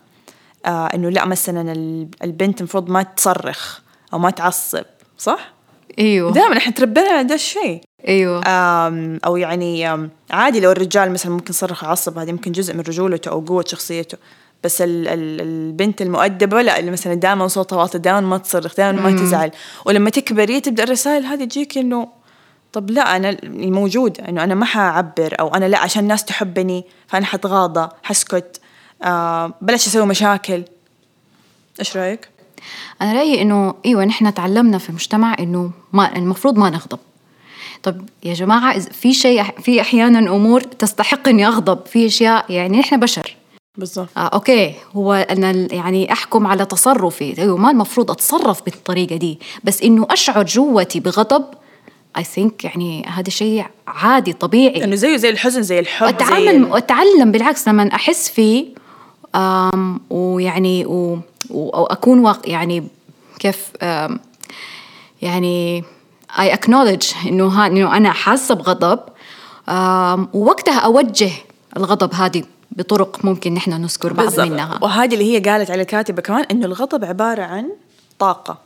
آه 0.65 0.88
إنه 0.88 1.10
لا 1.10 1.25
مثلا 1.25 1.72
البنت 2.24 2.60
المفروض 2.60 2.89
ما 2.89 3.03
تصرخ 3.03 3.79
أو 4.13 4.20
ما 4.20 4.29
تعصب 4.29 4.86
صح؟ 5.17 5.53
إيوه. 6.00 6.32
دائما 6.32 6.58
إحنا 6.58 6.72
تربينا 6.74 7.10
على 7.10 7.24
ده 7.24 7.36
الشيء. 7.36 7.82
إيوه. 8.08 8.41
أو 9.25 9.38
يعني 9.38 9.88
عادي 10.32 10.60
لو 10.60 10.72
الرجال 10.72 11.12
مثلا 11.12 11.32
ممكن 11.32 11.53
صرخ 11.53 11.84
عصب 11.84 12.17
هذا 12.17 12.29
يمكن 12.29 12.51
جزء 12.51 12.74
من 12.74 12.82
رجولته 12.82 13.29
أو 13.32 13.39
قوة 13.39 13.65
شخصيته. 13.67 14.17
بس 14.63 14.82
ال 14.82 15.08
ال 15.08 15.41
البنت 15.41 16.01
المؤدبة 16.01 16.62
لا 16.62 16.79
اللي 16.79 16.91
مثلا 16.91 17.13
دائما 17.13 17.48
صوتها 17.48 17.77
واطي 17.77 17.98
دائما 17.98 18.22
ما 18.22 18.38
تصرخ 18.38 18.75
دائما 18.75 19.01
ما 19.01 19.12
تزعل. 19.12 19.51
ولما 19.86 20.10
تكبري 20.10 20.62
تبدأ 20.62 20.84
الرسائل 20.84 21.25
هذه 21.25 21.43
تجيك 21.43 21.77
إنه 21.77 22.08
طب 22.74 22.92
لا 22.92 23.15
أنا 23.15 23.30
الموجود 23.44 24.22
إنه 24.22 24.44
أنا 24.44 24.56
ما 24.56 24.65
حأعبر 24.65 25.36
أو 25.39 25.48
أنا 25.48 25.65
لا 25.65 25.80
عشان 25.80 26.03
الناس 26.03 26.25
تحبني 26.25 26.86
فأنا 27.08 27.25
حتغاضى 27.25 27.89
حسكت 28.03 28.62
آه 29.03 29.53
بلاش 29.62 29.88
أسوي 29.88 30.06
مشاكل. 30.06 30.63
إيش 31.80 31.98
رأيك؟ 31.98 32.30
أنا 33.01 33.13
رأيي 33.13 33.42
إنه 33.42 33.75
أيوة 33.86 34.06
نحن 34.06 34.34
تعلمنا 34.34 34.77
في 34.77 34.89
المجتمع 34.89 35.36
إنه 35.39 35.72
ما 35.94 36.15
المفروض 36.15 36.58
ما 36.58 36.70
نغضب. 36.70 37.00
طب 37.84 38.10
يا 38.24 38.34
جماعة 38.34 38.80
في 38.80 39.13
شيء 39.13 39.44
في 39.44 39.82
أحيانا 39.82 40.20
أمور 40.20 40.62
تستحق 40.62 41.27
إني 41.27 41.48
أغضب 41.48 41.86
في 41.86 42.06
أشياء 42.06 42.51
يعني 42.51 42.80
نحن 42.80 43.00
بشر. 43.00 43.36
بالضبط 43.77 44.10
آه 44.18 44.27
okay. 44.27 44.75
هو 44.94 45.13
أنا 45.13 45.74
يعني 45.74 46.13
أحكم 46.13 46.48
على 46.48 46.65
تصرفي. 46.65 47.38
أيوة 47.38 47.58
ما 47.58 47.72
المفروض 47.72 48.12
أتصرف 48.12 48.65
بالطريقة 48.65 49.15
دي. 49.15 49.39
بس 49.63 49.82
إنه 49.82 50.08
أشعر 50.10 50.44
جواتي 50.44 51.00
بغضب 51.00 51.46
I 52.18 52.24
think 52.24 52.63
يعني 52.63 53.05
هذا 53.08 53.29
شيء 53.29 53.65
عادي 53.88 54.34
طبيعي. 54.34 54.84
إنه 54.84 54.96
زيه 54.96 55.17
زي 55.17 55.29
الحزن 55.29 55.62
زي 55.62 55.79
الحب 55.79 56.08
أتعامل 56.08 56.63
واتعلم 56.63 57.32
بالعكس 57.32 57.67
لما 57.67 57.96
أحس 57.96 58.29
فيه 58.29 58.65
ويعني 60.10 60.86
و... 60.86 61.20
واكون 61.50 62.20
واق... 62.20 62.50
يعني 62.50 62.88
كيف 63.39 63.72
يعني 65.22 65.84
اي 66.39 66.53
اكنولج 66.53 67.03
إنه 67.25 67.48
ها 67.48 67.67
إنه 67.67 67.98
أنا 67.98 68.12
حاسة 68.12 68.55
بغضب 68.55 69.00
ووقتها 70.34 70.79
أوجه 70.79 71.32
الغضب 71.77 72.13
هذه 72.13 72.43
بطرق 72.72 73.25
ممكن 73.25 73.53
نحن 73.53 73.82
نذكر 73.82 74.13
بعض 74.13 74.25
بالزبط. 74.25 74.48
منها. 74.48 74.79
وهذه 74.82 75.13
اللي 75.13 75.34
هي 75.34 75.39
قالت 75.39 75.72
على 75.72 75.82
الكاتبة 75.82 76.22
كمان 76.22 76.43
إنه 76.51 76.65
الغضب 76.65 77.05
عبارة 77.05 77.41
عن 77.41 77.70
طاقة. 78.20 78.58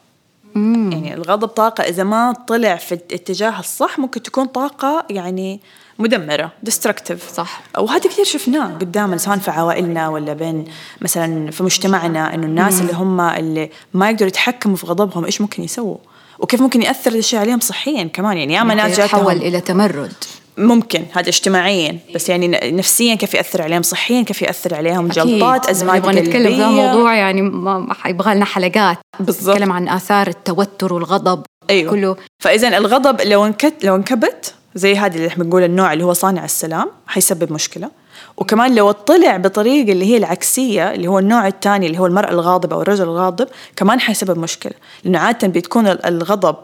مم. 0.57 0.91
يعني 0.91 1.13
الغضب 1.13 1.47
طاقة 1.47 1.83
إذا 1.83 2.03
ما 2.03 2.33
طلع 2.47 2.75
في 2.75 2.91
الاتجاه 2.91 3.59
الصح 3.59 3.99
ممكن 3.99 4.23
تكون 4.23 4.45
طاقة 4.45 5.05
يعني 5.09 5.59
مدمرة 5.99 6.51
ديستركتيف 6.63 7.31
صح. 7.31 7.61
وهذا 7.77 8.09
كثير 8.09 8.25
شفناه 8.25 8.65
قدامنا 8.65 9.17
سواء 9.17 9.37
في 9.37 9.51
عوائلنا 9.51 10.09
ولا 10.09 10.33
بين 10.33 10.65
مثلا 11.01 11.51
في 11.51 11.63
مجتمعنا 11.63 12.33
إنه 12.33 12.45
الناس 12.45 12.73
مم. 12.73 12.81
اللي 12.81 12.93
هم 12.93 13.21
اللي 13.21 13.69
ما 13.93 14.09
يقدروا 14.09 14.27
يتحكموا 14.27 14.75
في 14.75 14.85
غضبهم 14.85 15.25
إيش 15.25 15.41
ممكن 15.41 15.63
يسووا؟ 15.63 15.97
وكيف 16.39 16.61
ممكن 16.61 16.81
يأثر 16.81 17.11
الشيء 17.13 17.39
عليهم 17.39 17.59
صحيا 17.59 18.03
كمان 18.03 18.37
يعني 18.37 18.53
ياما 18.53 18.73
ناس 18.73 18.99
يتحول 18.99 19.37
إلى 19.37 19.61
تمرد. 19.61 20.13
ممكن 20.57 21.03
هذا 21.13 21.29
اجتماعيا 21.29 21.99
بس 22.15 22.29
يعني 22.29 22.47
نفسيا 22.63 23.15
كيف 23.15 23.33
يأثر 23.33 23.61
عليهم 23.61 23.81
صحيا 23.81 24.21
كيف 24.21 24.41
يأثر 24.41 24.75
عليهم 24.75 25.07
جلطات 25.07 25.69
أزمات 25.69 26.05
قلبية. 26.05 26.21
نتكلم 26.21 26.55
في 26.55 26.65
موضوع 26.65 27.15
يعني 27.15 27.41
ما 27.41 27.95
يبغى 28.05 28.35
لنا 28.35 28.45
حلقات. 28.45 28.97
بالضبط. 29.19 29.55
نتكلم 29.55 29.71
عن 29.71 29.89
آثار 29.89 30.27
التوتر 30.27 30.93
والغضب 30.93 31.43
أيوه. 31.69 31.91
كله. 31.91 32.15
فاذا 32.39 32.77
الغضب 32.77 33.21
لو 33.21 33.45
انكت 33.45 33.73
لو 33.83 33.95
انكبت 33.95 34.53
زي 34.75 34.95
هذا 34.95 35.15
اللي 35.15 35.27
إحنا 35.27 35.43
بنقول 35.43 35.63
النوع 35.63 35.93
اللي 35.93 36.03
هو 36.03 36.13
صانع 36.13 36.45
السلام 36.45 36.91
حيسبب 37.07 37.53
مشكلة. 37.53 37.89
وكمان 38.37 38.75
لو 38.75 38.89
اطلع 38.89 39.37
بطريقة 39.37 39.91
اللي 39.91 40.05
هي 40.05 40.17
العكسية 40.17 40.93
اللي 40.93 41.07
هو 41.07 41.19
النوع 41.19 41.47
الثاني 41.47 41.87
اللي 41.87 41.99
هو 41.99 42.05
المرأة 42.05 42.31
الغاضبة 42.31 42.75
أو 42.75 42.81
الرجل 42.81 43.03
الغاضب 43.03 43.47
كمان 43.75 43.99
حيسبب 43.99 44.39
مشكلة. 44.39 44.73
لأنه 45.03 45.19
عادة 45.19 45.47
بتكون 45.47 45.87
الغضب 45.87 46.55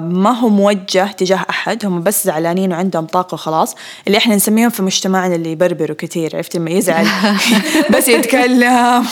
ما 0.00 0.30
هو 0.40 0.48
موجه 0.48 1.12
تجاه 1.12 1.46
أحد 1.50 1.86
هم 1.86 2.02
بس 2.02 2.24
زعلانين 2.24 2.72
وعندهم 2.72 3.06
طاقة 3.06 3.34
وخلاص. 3.34 3.74
اللي 4.06 4.18
إحنا 4.18 4.36
نسميهم 4.36 4.70
في 4.70 4.82
مجتمعنا 4.82 5.34
اللي 5.34 5.52
يبربروا 5.52 5.96
كثير 5.96 6.36
عرفت 6.36 6.56
لما 6.56 6.70
يزعل؟ 6.70 7.06
بس 7.96 8.08
يتكلم 8.08 9.06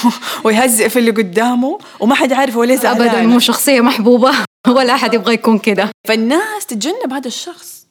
ويهزئ 0.44 0.88
في 0.88 0.98
اللي 0.98 1.10
قدامه 1.10 1.78
وما 2.00 2.14
حد 2.14 2.32
عارف 2.32 2.56
هو 2.56 2.64
ليه 2.64 2.76
زعلان. 2.76 3.08
أبدا 3.08 3.22
مو 3.22 3.38
شخصية 3.38 3.80
محبوبة 3.80 4.32
ولا 4.68 4.94
أحد 4.94 5.14
يبغى 5.14 5.34
يكون 5.34 5.58
كذا 5.58 5.90
فالناس 6.08 6.66
تتجنب 6.66 7.12
هذا 7.12 7.26
الشخص 7.28 7.86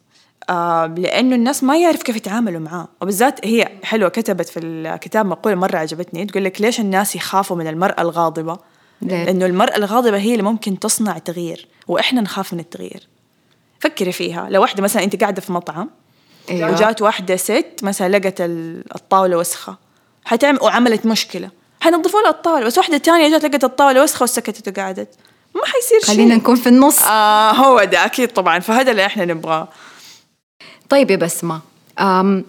آه 0.50 0.86
لأنه 0.86 1.34
الناس 1.36 1.64
ما 1.64 1.78
يعرف 1.78 2.02
كيف 2.02 2.16
يتعاملوا 2.16 2.60
معاه. 2.60 2.88
وبالذات 3.02 3.46
هي 3.46 3.68
حلوة 3.82 4.08
كتبت 4.08 4.48
في 4.48 4.60
الكتاب 4.60 5.26
مقولة 5.26 5.56
مرة 5.56 5.76
عجبتني 5.76 6.24
تقول 6.24 6.44
لك 6.44 6.60
ليش 6.60 6.80
الناس 6.80 7.16
يخافوا 7.16 7.56
من 7.56 7.66
المرأة 7.66 8.02
الغاضبة؟ 8.02 8.52
ليه؟ 8.52 8.71
لأنه 9.02 9.46
المرأة 9.46 9.76
الغاضبة 9.76 10.18
هي 10.18 10.32
اللي 10.32 10.42
ممكن 10.42 10.78
تصنع 10.78 11.18
تغيير 11.18 11.68
وإحنا 11.88 12.20
نخاف 12.20 12.52
من 12.52 12.60
التغيير. 12.60 13.08
فكري 13.80 14.12
فيها. 14.12 14.48
لو 14.50 14.60
واحدة 14.60 14.82
مثلا 14.82 15.04
أنت 15.04 15.20
قاعدة 15.20 15.40
في 15.40 15.52
مطعم 15.52 15.90
أيوة. 16.50 16.70
وجات 16.72 17.02
واحدة 17.02 17.36
ست 17.36 17.80
مثلا 17.82 18.18
لقت 18.18 18.34
الطاولة 18.94 19.36
وسخة 19.36 19.76
حتعمل 20.24 20.58
وعملت 20.62 21.06
مشكلة. 21.06 21.50
حينظفوا 21.80 22.20
لها 22.20 22.30
الطاولة 22.30 22.66
بس 22.66 22.78
واحدة 22.78 22.98
تانية 22.98 23.30
جات 23.30 23.44
لقت 23.44 23.64
الطاولة 23.64 24.02
وسخة 24.02 24.22
وسكتت 24.24 24.68
وقعدت. 24.68 25.14
ما 25.54 25.62
حيصير 25.64 26.00
شيء. 26.00 26.14
خلينا 26.14 26.34
نكون 26.34 26.56
في 26.56 26.68
النص. 26.68 27.02
آه 27.02 27.52
هو 27.52 27.84
ده 27.84 28.04
أكيد 28.04 28.28
طبعا. 28.28 28.58
فهذا 28.58 28.90
اللي 28.90 29.06
إحنا 29.06 29.24
نبغاه. 29.24 29.68
طيب 30.88 31.10
يا 31.10 31.16
بسمة 31.16 31.60
أم 31.98 32.44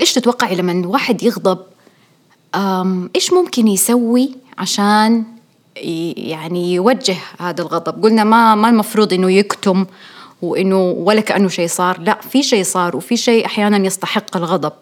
إيش 0.00 0.12
تتوقعي 0.12 0.54
لما 0.54 0.72
الواحد 0.72 1.22
يغضب؟ 1.22 1.58
أم 2.54 3.10
إيش 3.16 3.32
ممكن 3.32 3.68
يسوي 3.68 4.36
عشان 4.58 5.24
يعني 6.16 6.74
يوجه 6.74 7.16
هذا 7.40 7.62
الغضب. 7.62 8.02
قلنا 8.02 8.24
ما 8.24 8.54
ما 8.54 8.68
المفروض 8.68 9.12
إنه 9.12 9.32
يكتم 9.32 9.86
وإنه 10.42 10.80
ولا 10.80 11.20
كأنه 11.20 11.48
شيء 11.48 11.68
صار. 11.68 12.00
لا 12.00 12.18
في 12.20 12.42
شيء 12.42 12.64
صار 12.64 12.96
وفي 12.96 13.16
شيء 13.16 13.46
أحيانا 13.46 13.86
يستحق 13.86 14.36
الغضب. 14.36 14.72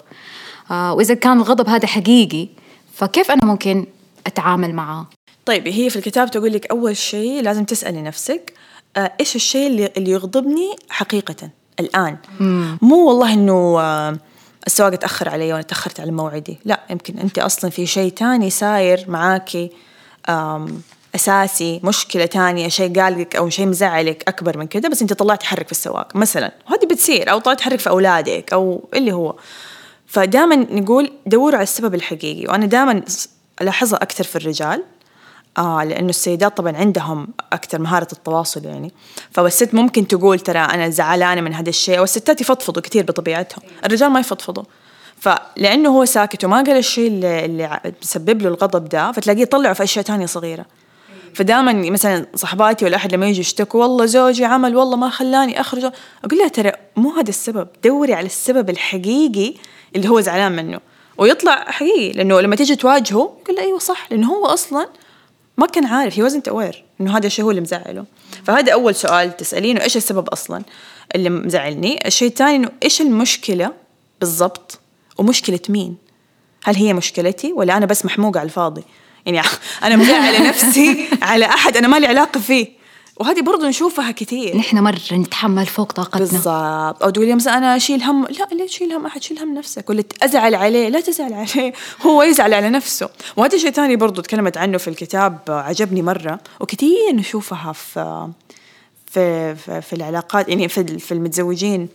آه 0.71 0.95
وإذا 0.95 1.15
كان 1.15 1.38
الغضب 1.38 1.69
هذا 1.69 1.87
حقيقي 1.87 2.49
فكيف 2.95 3.31
أنا 3.31 3.45
ممكن 3.45 3.87
أتعامل 4.26 4.75
معه؟ 4.75 5.07
طيب 5.45 5.69
هي 5.69 5.91
في 5.91 5.97
الكتاب 5.97 6.31
تقول 6.31 6.53
لك 6.53 6.67
أول 6.71 6.97
شيء 6.97 7.43
لازم 7.43 7.65
تسألي 7.65 8.03
نفسك 8.03 8.53
آه 8.97 9.12
إيش 9.21 9.37
الشيء 9.37 9.67
اللي, 9.67 9.91
اللي 9.97 10.11
يغضبني 10.11 10.76
حقيقه 10.88 11.50
الآن؟ 11.81 12.17
مم. 12.41 12.79
مو 12.83 13.09
والله 13.09 13.33
إنه 13.33 13.81
آه 13.81 14.19
السواق 14.67 14.95
تأخر 14.95 15.29
علي 15.29 15.53
وأنا 15.53 15.62
تأخرت 15.62 16.00
على 16.00 16.11
موعدي. 16.11 16.59
لا 16.65 16.81
يمكن 16.91 17.19
أنت 17.19 17.38
أصلا 17.38 17.71
في 17.71 17.87
شيء 17.87 18.12
تاني 18.12 18.50
ساير 18.50 19.05
معاكي. 19.09 19.71
أساسي 21.14 21.80
مشكلة 21.85 22.26
تانية 22.26 22.68
شيء 22.68 23.00
قالك 23.00 23.37
أو 23.37 23.49
شيء 23.49 23.66
مزعلك 23.66 24.25
أكبر 24.28 24.59
من 24.59 24.66
كده 24.66 24.88
بس 24.88 25.02
أنت 25.02 25.12
طلعت 25.12 25.40
تحرك 25.40 25.66
في 25.66 25.73
السواق. 25.73 26.16
مثلا 26.16 26.52
وهذه 26.71 26.87
بتصير 26.87 27.30
أو 27.30 27.38
طلعت 27.38 27.59
تحرك 27.59 27.78
في 27.78 27.90
أولادك 27.90 28.52
أو 28.52 28.88
اللي 28.95 29.12
هو. 29.12 29.37
فدائما 30.06 30.56
نقول 30.56 31.12
دوروا 31.26 31.54
على 31.54 31.62
السبب 31.62 31.95
الحقيقي. 31.95 32.47
وأنا 32.47 32.66
دائما 32.66 33.02
ألاحظها 33.61 34.02
أكثر 34.02 34.25
في 34.25 34.37
الرجال. 34.37 34.83
آه 35.59 35.85
لأنه 35.85 36.09
السيدات 36.09 36.56
طبعا 36.56 36.76
عندهم 36.76 37.28
أكثر 37.52 37.78
مهارة 37.78 38.09
التواصل 38.12 38.64
يعني. 38.64 38.92
فالست 39.30 39.75
ممكن 39.75 40.09
تقول 40.09 40.40
ترى 40.40 40.59
أنا 40.59 40.90
زعلانة 40.90 41.40
من 41.40 41.54
هذا 41.54 41.68
الشيء 41.68 42.00
والستات 42.00 42.40
يفضفضوا 42.40 42.83
كثير 42.83 43.04
بطبيعتهم. 43.04 43.62
الرجال 43.85 44.11
ما 44.11 44.21
يفضفضوا. 44.21 44.64
فلأنه 45.20 45.88
هو 45.88 46.04
ساكت 46.04 46.44
وما 46.44 46.56
قال 46.56 46.76
الشيء 46.76 47.08
اللي, 47.08 47.44
اللي 47.44 47.80
مسبب 48.02 48.42
له 48.42 48.49
الغضب 48.49 48.88
ده 48.88 49.12
فتلاقيه 49.12 49.42
يطلعه 49.42 49.73
في 49.73 49.82
أشياء 49.82 50.04
تانية 50.04 50.26
صغيرة. 50.26 50.66
فدائما 51.35 51.73
مثلا 51.73 52.26
صحباتي 52.35 52.85
ولا 52.85 52.96
أحد 52.96 53.14
لما 53.14 53.26
يجي 53.26 53.40
يشتكوا 53.40 53.82
والله 53.82 54.06
زوجي 54.06 54.44
عمل 54.44 54.76
والله 54.76 54.96
ما 54.96 55.11
خلاني 55.11 55.61
اخرج 55.61 55.85
أقول 56.25 56.38
لها 56.38 56.49
ترى 56.49 56.73
مو 56.96 57.11
هذا 57.11 57.28
السبب 57.28 57.68
دوري 57.85 58.14
على 58.14 58.26
السبب 58.26 58.70
الحقيقي 58.70 59.54
اللي 59.96 60.08
هو 60.08 60.20
زعلان 60.20 60.52
منه. 60.52 60.80
ويطلع 61.18 61.64
حقيقي 61.70 62.12
لأنه 62.12 62.40
لما 62.40 62.56
تيجي 62.56 62.76
تواجهه 62.76 63.37
يقول 63.42 63.58
أيوه 63.58 63.78
صح 63.78 64.06
لأنه 64.11 64.28
هو 64.28 64.46
أصلا 64.46 64.88
ما 65.58 65.66
كان 65.66 65.87
عارف 65.87 66.18
هي 66.18 66.30
wasn't 66.30 66.52
aware 66.52 66.76
إنه 67.00 67.16
هذا 67.16 67.26
الشيء 67.26 67.44
هو 67.44 67.50
اللي 67.50 67.61
مزعله. 67.61 68.04
فهذا 68.44 68.73
أول 68.73 68.94
سؤال 68.94 69.37
تسألينه 69.37 69.82
إيش 69.82 69.96
السبب 69.96 70.28
أصلا 70.28 70.62
اللي 71.14 71.30
مزعلني؟ 71.30 72.06
الشيء 72.06 72.28
الثاني 72.28 72.56
إنه 72.56 72.70
إيش 72.82 73.00
المشكلة 73.00 73.73
بالضبط؟ 74.20 74.80
ومشكلة 75.18 75.61
مين؟ 75.68 75.96
هل 76.64 76.76
هي 76.76 76.92
مشكلتي 76.94 77.52
ولا 77.52 77.76
أنا 77.76 77.87
بس 77.87 78.04
محموقة 78.04 78.40
على 78.40 78.46
الفاضي؟ 78.46 78.82
يعني 79.26 79.49
أنا 79.85 79.96
مزعله 79.96 80.49
نفسي 80.49 81.08
على 81.23 81.44
أحد 81.44 81.76
أنا 81.76 81.88
ما 81.88 81.96
لي 81.96 82.06
علاقة 82.06 82.40
فيه. 82.40 82.76
وهذه 83.16 83.40
برضو 83.40 83.66
نشوفها 83.66 84.11
كثير. 84.11 84.56
نحن 84.56 84.78
مرة 84.78 85.00
نتحمل 85.12 85.66
فوق 85.66 85.92
طاقتنا. 85.92 86.20
بالضبط. 86.20 87.02
أو 87.02 87.11
تقولي 87.11 87.35
مثلا 87.35 87.58
أنا 87.58 87.76
أشيل 87.76 88.02
هم؟ 88.02 88.25
لا 88.25 88.49
ليه 88.52 88.66
تشيل 88.66 88.92
هم 88.92 89.06
أحد؟ 89.06 89.23
شيل 89.23 89.38
هم 89.38 89.54
نفسك. 89.54 89.90
ولا 89.90 90.04
أزعل 90.23 90.54
عليه. 90.54 90.88
لا 90.88 91.00
تزعل 91.00 91.32
عليه. 91.32 91.73
هو 92.02 92.23
يزعل 92.23 92.54
على 92.54 92.70
نفسه. 92.70 93.08
وهذا 93.37 93.58
شيء 93.58 93.70
ثاني 93.70 93.96
برضو 93.96 94.23
تكلمت 94.23 94.56
عنه 94.56 94.78
في 94.78 94.88
الكتاب 94.88 95.38
عجبني 95.49 96.02
مرة. 96.02 96.40
وكثير 96.61 97.14
نشوفها 97.14 97.73
في 97.73 98.28
في 99.06 99.54
في, 99.56 99.82
في 99.82 99.92
العلاقات 99.92 100.49
يعني 100.49 100.68
في 100.68 100.99
في 100.99 101.12
المتزوجين. 101.12 101.88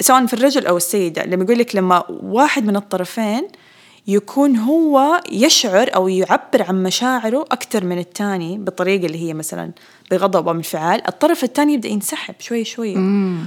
سواء 0.00 0.26
في 0.26 0.34
الرجل 0.34 0.66
أو 0.66 0.76
السيدة 0.76 1.24
لما 1.24 1.44
يقول 1.44 1.58
لك 1.58 1.76
لما 1.76 2.04
واحد 2.08 2.64
من 2.64 2.76
الطرفين 2.76 3.48
يكون 4.06 4.56
هو 4.56 5.20
يشعر 5.32 5.90
أو 5.94 6.08
يعبر 6.08 6.62
عن 6.62 6.82
مشاعره 6.82 7.40
أكثر 7.52 7.84
من 7.84 7.98
الثاني 7.98 8.58
بالطريقة 8.58 9.06
اللي 9.06 9.28
هي 9.28 9.34
مثلا 9.34 9.70
بغضب 10.10 10.48
أو 10.48 10.54
انفعال 10.54 11.08
الطرف 11.08 11.44
الثاني 11.44 11.74
يبدأ 11.74 11.88
ينسحب 11.88 12.34
شوي 12.38 12.64
شوي 12.64 12.96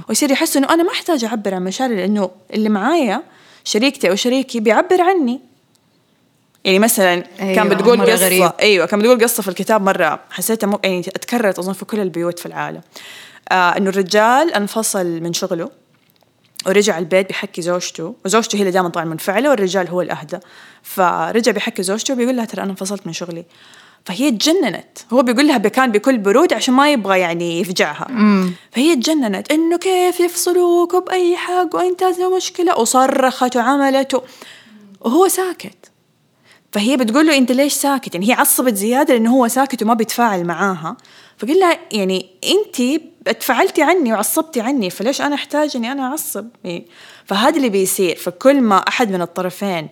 ويصير 0.08 0.30
يحس 0.30 0.56
إنه 0.56 0.74
أنا 0.74 0.82
ما 0.82 0.90
أحتاج 0.90 1.24
أعبر 1.24 1.54
عن 1.54 1.64
مشاعري 1.64 1.96
لأنه 1.96 2.30
اللي 2.54 2.68
معايا 2.68 3.22
شريكتي 3.64 4.10
أو 4.10 4.14
شريكي 4.14 4.60
بيعبر 4.60 5.00
عني. 5.00 5.40
يعني 6.64 6.78
مثلا 6.78 7.24
أيوة 7.40 7.54
كان 7.54 7.68
بتقول 7.68 8.00
قصة 8.00 8.26
غريب. 8.26 8.50
أيوه 8.60 8.86
كان 8.86 9.00
بتقول 9.00 9.22
قصة 9.22 9.42
في 9.42 9.48
الكتاب 9.48 9.82
مرة 9.82 10.20
حسيتها 10.30 10.66
مو 10.66 10.80
يعني 10.84 11.00
اتكررت 11.00 11.58
أظن 11.58 11.72
في 11.72 11.84
كل 11.84 12.00
البيوت 12.00 12.38
في 12.38 12.46
العالم. 12.46 12.80
آه 13.52 13.76
إنه 13.76 13.90
الرجال 13.90 14.54
أنفصل 14.54 15.06
من 15.06 15.32
شغله. 15.32 15.83
ورجع 16.66 16.98
البيت 16.98 17.28
بيحكي 17.28 17.62
زوجته 17.62 18.14
وزوجته 18.24 18.56
هي 18.56 18.60
اللي 18.60 18.70
دائما 18.70 18.88
طبعا 18.88 19.04
منفعلة 19.04 19.50
والرجال 19.50 19.88
هو 19.88 20.02
الأهدى. 20.02 20.38
فرجع 20.82 21.52
بيحكي 21.52 21.82
زوجته 21.82 22.14
وبيقول 22.14 22.36
لها 22.36 22.44
ترى 22.44 22.62
أنا 22.62 22.70
انفصلت 22.70 23.06
من 23.06 23.12
شغلي. 23.12 23.44
فهي 24.04 24.30
تجننت. 24.30 24.98
هو 25.12 25.22
بيقول 25.22 25.48
لها 25.48 25.58
كان 25.58 25.92
بكل 25.92 26.18
برود 26.18 26.52
عشان 26.52 26.74
ما 26.74 26.92
يبغى 26.92 27.20
يعني 27.20 27.60
يفجعها. 27.60 28.06
مم. 28.10 28.52
فهي 28.72 28.96
تجننت. 28.96 29.52
إنه 29.52 29.78
كيف 29.78 30.20
يفصلوك 30.20 30.96
بأي 30.96 31.36
حق 31.36 31.74
وإنت 31.74 32.04
مشكلة؟ 32.36 32.78
وصرخت 32.78 33.56
وعملت. 33.56 34.22
وهو 35.00 35.28
ساكت. 35.28 35.93
فهي 36.74 36.96
بتقول 36.96 37.26
له 37.26 37.36
أنت 37.36 37.52
ليش 37.52 37.72
ساكت؟ 37.72 38.14
يعني 38.14 38.28
هي 38.28 38.32
عصبت 38.32 38.74
زيادة 38.74 39.14
لأنه 39.14 39.30
هو 39.30 39.48
ساكت 39.48 39.82
وما 39.82 39.94
بيتفاعل 39.94 40.44
معاها. 40.44 40.96
فقال 41.38 41.60
لها 41.60 41.78
يعني 41.92 42.30
أنت 42.44 43.02
تفعلتي 43.40 43.82
عني 43.82 44.12
وعصبتي 44.12 44.60
عني 44.60 44.90
فليش 44.90 45.20
أنا 45.20 45.34
أحتاج 45.34 45.76
إني 45.76 45.92
أنا 45.92 46.02
أعصب؟ 46.02 46.46
يعني 46.64 46.86
فهذا 47.24 47.56
اللي 47.56 47.68
بيصير. 47.68 48.16
فكل 48.16 48.60
ما 48.60 48.76
أحد 48.76 49.10
من 49.10 49.22
الطرفين 49.22 49.88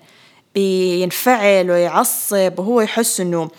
بينفعل 0.54 1.70
ويعصب 1.70 2.58
وهو 2.58 2.80
يحس 2.80 3.20
إنه 3.20 3.50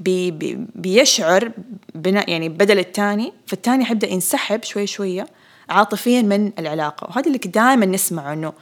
بي 0.00 0.30
بي 0.30 0.58
بيشعر 0.74 1.52
بناء 1.94 2.30
يعني 2.30 2.48
بدل 2.48 2.78
الثاني 2.78 3.32
فالثاني 3.46 3.84
حيبدأ 3.84 4.08
ينسحب 4.08 4.62
شوي 4.62 4.86
شوية 4.86 5.26
عاطفيا 5.68 6.22
من 6.22 6.52
العلاقة. 6.58 7.06
وهذا 7.10 7.26
اللي 7.26 7.38
دائما 7.38 7.86
نسمعه 7.86 8.32
إنه 8.32 8.52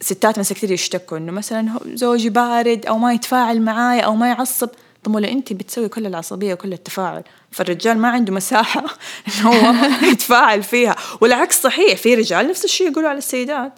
ستات 0.00 0.38
مثلا 0.38 0.56
كثير 0.56 0.70
يشتكوا 0.70 1.18
إنه 1.18 1.32
مثلا 1.32 1.80
زوجي 1.86 2.30
بارد 2.30 2.86
أو 2.86 2.98
ما 2.98 3.12
يتفاعل 3.12 3.62
معاي 3.62 4.00
أو 4.00 4.14
ما 4.14 4.28
يعصب. 4.28 4.68
طب 5.04 5.14
ولا 5.14 5.28
انت 5.32 5.52
بتسوي 5.52 5.88
كل 5.88 6.06
العصبية 6.06 6.54
وكل 6.54 6.72
التفاعل؟ 6.72 7.22
فالرجال 7.50 7.98
ما 7.98 8.08
عنده 8.08 8.32
مساحة 8.32 8.84
إنه 9.28 9.48
هو 9.48 9.74
يتفاعل 10.12 10.62
فيها. 10.62 10.96
والعكس 11.20 11.62
صحيح 11.62 11.96
في 11.96 12.14
رجال 12.14 12.48
نفس 12.48 12.64
الشيء 12.64 12.90
يقولوا 12.90 13.08
على 13.08 13.18
السيدات. 13.18 13.72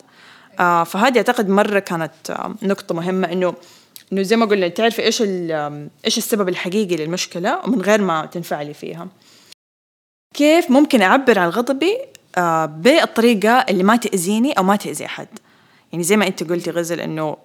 آه 0.61 0.85
فهذه 0.85 1.17
أعتقد 1.17 1.49
مرة 1.49 1.79
كانت 1.79 2.31
آه 2.31 2.55
نقطة 2.63 2.95
مهمة 2.95 3.33
إنه 3.33 3.55
إنه 4.13 4.23
زي 4.23 4.37
ما 4.37 4.47
قلنا 4.47 4.69
تعرفي 4.69 5.03
إيش 5.03 5.23
إيش 6.07 6.19
السبب 6.19 6.49
الحقيقي 6.49 6.97
للمشكلة 6.97 7.61
ومن 7.65 7.81
غير 7.81 8.03
ما 8.03 8.27
تنفعلي 8.27 8.75
فيها. 8.75 9.09
كيف 10.35 10.71
ممكن 10.71 11.03
أعبر 11.03 11.39
عن 11.39 11.49
غضبي؟ 11.49 11.99
آه 12.37 12.67
بالطريقة 12.67 13.51
اللي 13.53 13.83
ما 13.83 13.97
تأذيني 13.97 14.53
أو 14.53 14.63
ما 14.63 14.77
تأذي 14.77 15.07
أحد. 15.07 15.29
يعني 15.93 16.05
زي 16.05 16.17
ما 16.17 16.27
انت 16.27 16.51
قلتي 16.51 16.71
غزل 16.71 17.01
انه 17.01 17.37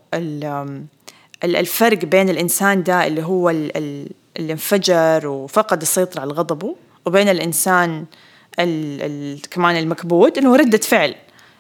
الفرق 1.44 1.98
بين 2.06 2.30
الإنسان 2.30 2.84
ده 2.84 3.08
اللي 3.08 3.24
هو 3.24 3.50
اللي 3.50 4.10
انفجر 4.40 5.28
وفقد 5.28 5.82
السيطرة 5.82 6.22
على 6.22 6.34
غضبه 6.34 6.76
وبين 7.06 7.30
الإنسان 7.30 8.06
ال 8.60 9.02
ال 9.02 9.42
كمان 9.50 9.76
المكبوت 9.78 10.38
انه 10.38 10.56
ردة 10.56 10.78
فعل. 10.78 11.16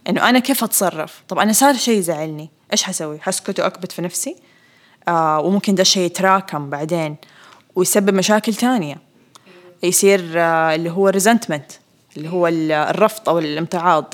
إنه 0.09 0.29
أنا 0.29 0.39
كيف 0.39 0.63
أتصرف؟ 0.63 1.23
طب 1.27 1.39
أنا 1.39 1.53
صار 1.53 1.73
شيء 1.73 1.97
يزعلني 1.97 2.49
إيش 2.71 2.83
حسوي؟ 2.83 3.19
حسكت 3.19 3.59
وأكبت 3.59 3.91
في 3.91 4.01
نفسي 4.01 4.35
آه 5.07 5.39
وممكن 5.39 5.75
ده 5.75 5.81
الشيء 5.81 6.03
يتراكم 6.05 6.69
بعدين 6.69 7.15
ويسبب 7.75 8.13
مشاكل 8.13 8.53
تانية. 8.53 8.97
يصير 9.83 10.31
آه 10.35 10.75
اللي 10.75 10.89
هو 10.89 11.07
ريزنتمنت 11.07 11.71
اللي 12.17 12.29
هو 12.29 12.47
الرفض 12.47 13.29
أو 13.29 13.39
الامتعاض 13.39 14.13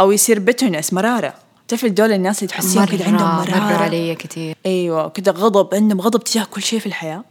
أو 0.00 0.12
يصير 0.12 0.38
بتونس 0.38 0.92
مرارة. 0.92 1.34
تعرفي 1.68 1.88
دول 1.88 2.12
الناس 2.12 2.38
اللي 2.38 2.48
تحسيهم 2.48 2.84
كذا 2.84 3.06
عندهم 3.06 3.36
مرارة 3.36 3.50
مرة 3.50 3.76
علي 3.76 4.14
كثير 4.14 4.56
أيوه 4.66 5.08
كذا 5.08 5.32
غضب 5.32 5.74
عندهم 5.74 6.00
غضب 6.00 6.24
تجاه 6.24 6.44
كل 6.44 6.62
شيء 6.62 6.78
في 6.78 6.86
الحياة. 6.86 7.24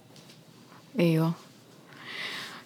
أيوه. 0.99 1.31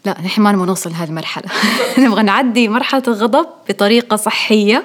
لا 0.06 0.22
نحن 0.22 0.42
ما 0.42 0.52
نبغى 0.52 0.66
نوصل 0.66 0.90
لهذه 0.90 1.10
المرحلة. 1.10 1.46
نبغى 2.06 2.24
نعدي 2.24 2.68
مرحلة 2.68 3.04
الغضب 3.08 3.46
بطريقة 3.70 4.16
صحية. 4.16 4.84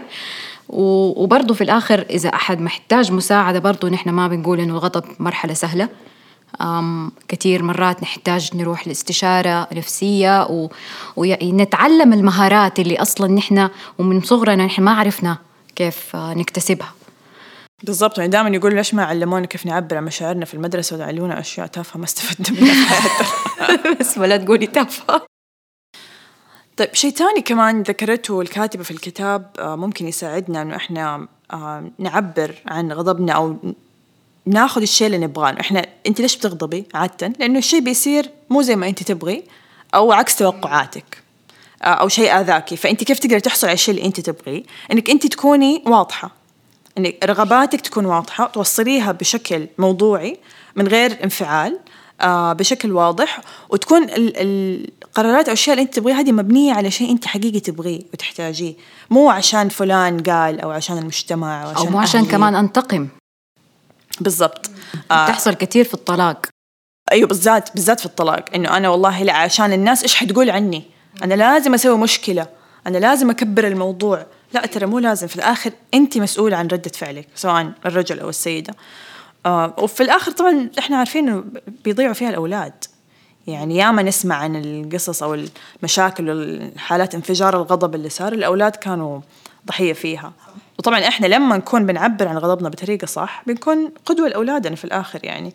وبرضه 0.68 1.54
في 1.54 1.64
الآخر 1.64 2.06
إذا 2.10 2.28
أحد 2.28 2.60
محتاج 2.60 3.12
مساعدة 3.12 3.58
برضه 3.58 3.88
نحن 3.88 4.10
ما 4.10 4.28
بنقول 4.28 4.60
إنه 4.60 4.72
الغضب 4.72 5.04
مرحلة 5.18 5.54
سهلة. 5.54 5.88
أم 6.60 7.12
كثير 7.28 7.62
مرات 7.62 8.02
نحتاج 8.02 8.56
نروح 8.56 8.88
لاستشارة 8.88 9.68
نفسية 9.72 10.46
و... 10.46 10.68
ونتعلم 11.16 12.12
المهارات 12.12 12.80
اللي 12.80 13.02
أصلا 13.02 13.32
نحن 13.32 13.68
ومن 13.98 14.20
صغرنا 14.20 14.66
نحن 14.66 14.82
ما 14.82 14.94
عرفنا. 14.94 15.38
كيف 15.76 16.16
نكتسبها. 16.16 16.94
بالضبط 17.82 18.18
يعني 18.18 18.30
دائما 18.30 18.48
يقول 18.48 18.74
ليش 18.74 18.94
ما 18.94 19.04
علمونا 19.04 19.46
كيف 19.46 19.66
نعبر 19.66 19.96
عن 19.96 20.04
مشاعرنا 20.04 20.44
في 20.44 20.54
المدرسة 20.54 20.98
وعلمونا 20.98 21.40
أشياء 21.40 21.66
تافهة 21.66 21.98
ما 21.98 22.04
استفدنا 22.04 22.60
منها 22.60 22.74
في 22.74 22.94
حياتنا. 22.94 23.94
بس 24.00 24.18
ولا 24.18 24.36
تقولي 24.36 24.66
تافهة. 24.66 25.26
طيب 26.76 26.94
شيء 26.94 27.10
ثاني 27.10 27.40
كمان 27.40 27.82
ذكرته 27.82 28.40
الكاتبة 28.40 28.82
في 28.82 28.90
الكتاب 28.90 29.50
آه، 29.58 29.76
ممكن 29.76 30.08
يساعدنا 30.08 30.62
إنه 30.62 30.76
إحنا 30.76 31.28
آه، 31.52 31.90
نعبر 31.98 32.54
عن 32.66 32.92
غضبنا 32.92 33.32
أو 33.32 33.56
ناخذ 34.46 34.82
الشيء 34.82 35.06
اللي 35.06 35.18
نبغاه. 35.18 35.56
إحنا 35.60 35.86
أنت 36.06 36.20
ليش 36.20 36.36
بتغضبي 36.36 36.84
عادة؟ 36.94 37.32
لأنه 37.38 37.58
الشيء 37.58 37.80
بيصير 37.80 38.30
مو 38.50 38.62
زي 38.62 38.76
ما 38.76 38.88
أنت 38.88 39.02
تبغي 39.02 39.44
أو 39.94 40.12
عكس 40.12 40.36
توقعاتك. 40.36 41.22
أو 41.82 42.08
شيء 42.08 42.40
أذاكي. 42.40 42.76
فأنت 42.76 43.04
كيف 43.04 43.18
تقدري 43.18 43.40
تحصل 43.40 43.66
على 43.66 43.74
الشيء 43.74 43.94
اللي 43.94 44.06
أنت 44.06 44.20
تبغيه؟ 44.20 44.62
إنك 44.92 45.10
أنت 45.10 45.26
تكوني 45.26 45.82
واضحة. 45.86 46.30
إنك 46.98 47.24
رغباتك 47.24 47.80
تكون 47.80 48.04
واضحة 48.04 48.46
توصليها 48.46 49.12
بشكل 49.12 49.66
موضوعي 49.78 50.38
من 50.76 50.88
غير 50.88 51.24
انفعال 51.24 51.78
آه 52.20 52.52
بشكل 52.52 52.92
واضح 52.92 53.40
وتكون 53.68 54.06
القرارات 54.16 55.44
أو 55.44 55.52
الأشياء 55.52 55.74
اللي 55.76 55.82
أنت 55.86 55.94
تبغيها 55.94 56.20
هذه 56.20 56.32
مبنية 56.32 56.72
على 56.72 56.90
شيء 56.90 57.10
أنت 57.10 57.26
حقيقي 57.26 57.60
تبغيه 57.60 58.00
وتحتاجيه. 58.12 58.74
مو 59.10 59.30
عشان 59.30 59.68
فلان 59.68 60.22
قال 60.22 60.60
أو 60.60 60.70
عشان 60.70 60.98
المجتمع 60.98 61.64
أو, 61.64 61.68
عشان 61.68 61.86
أو 61.86 61.92
مو 61.92 61.98
عشان 61.98 62.26
كمان 62.26 62.54
أنتقم. 62.54 63.08
بالضبط. 64.20 64.70
آه 65.10 65.26
تحصل 65.26 65.54
كثير 65.54 65.84
في 65.84 65.94
الطلاق. 65.94 66.46
أيوه 67.12 67.28
بالذات 67.28 67.70
بالذات 67.74 68.00
في 68.00 68.06
الطلاق. 68.06 68.44
إنه 68.54 68.76
أنا 68.76 68.88
والله 68.88 69.22
لا 69.22 69.32
عشان 69.32 69.72
الناس 69.72 70.02
إيش 70.02 70.14
حتقول 70.14 70.50
عني؟ 70.50 70.84
أنا 71.24 71.34
لازم 71.34 71.74
أسوي 71.74 71.98
مشكلة. 71.98 72.46
أنا 72.86 72.98
لازم 72.98 73.30
أكبر 73.30 73.66
الموضوع. 73.66 74.26
لا 74.54 74.66
ترى 74.66 74.86
مو 74.86 74.98
لازم. 74.98 75.26
في 75.26 75.36
الآخر 75.36 75.72
أنت 75.94 76.18
مسؤولة 76.18 76.56
عن 76.56 76.66
ردة 76.66 76.90
فعلك 76.94 77.28
سواء 77.34 77.72
الرجل 77.86 78.20
أو 78.20 78.28
السيدة. 78.28 78.74
آه 79.46 79.74
وفي 79.78 80.02
الآخر 80.02 80.32
طبعا 80.32 80.70
إحنا 80.78 80.96
عارفين 80.96 81.28
إنه 81.28 81.44
بيضيعوا 81.84 82.14
فيها 82.14 82.30
الأولاد. 82.30 82.84
يعني 83.46 83.76
ياما 83.76 84.02
نسمع 84.02 84.34
عن 84.34 84.56
القصص 84.56 85.22
أو 85.22 85.44
المشاكل 85.82 86.30
والحالات 86.30 87.14
انفجار 87.14 87.56
الغضب 87.56 87.94
اللي 87.94 88.08
صار 88.08 88.32
الأولاد 88.32 88.76
كانوا 88.76 89.20
ضحية 89.66 89.92
فيها. 89.92 90.32
وطبعا 90.78 91.08
إحنا 91.08 91.26
لما 91.26 91.56
نكون 91.56 91.86
بنعبر 91.86 92.28
عن 92.28 92.38
غضبنا 92.38 92.68
بطريقة 92.68 93.06
صح 93.06 93.42
بنكون 93.46 93.90
قدوة 94.06 94.28
لأولادنا 94.28 94.76
في 94.76 94.84
الآخر 94.84 95.20
يعني. 95.22 95.52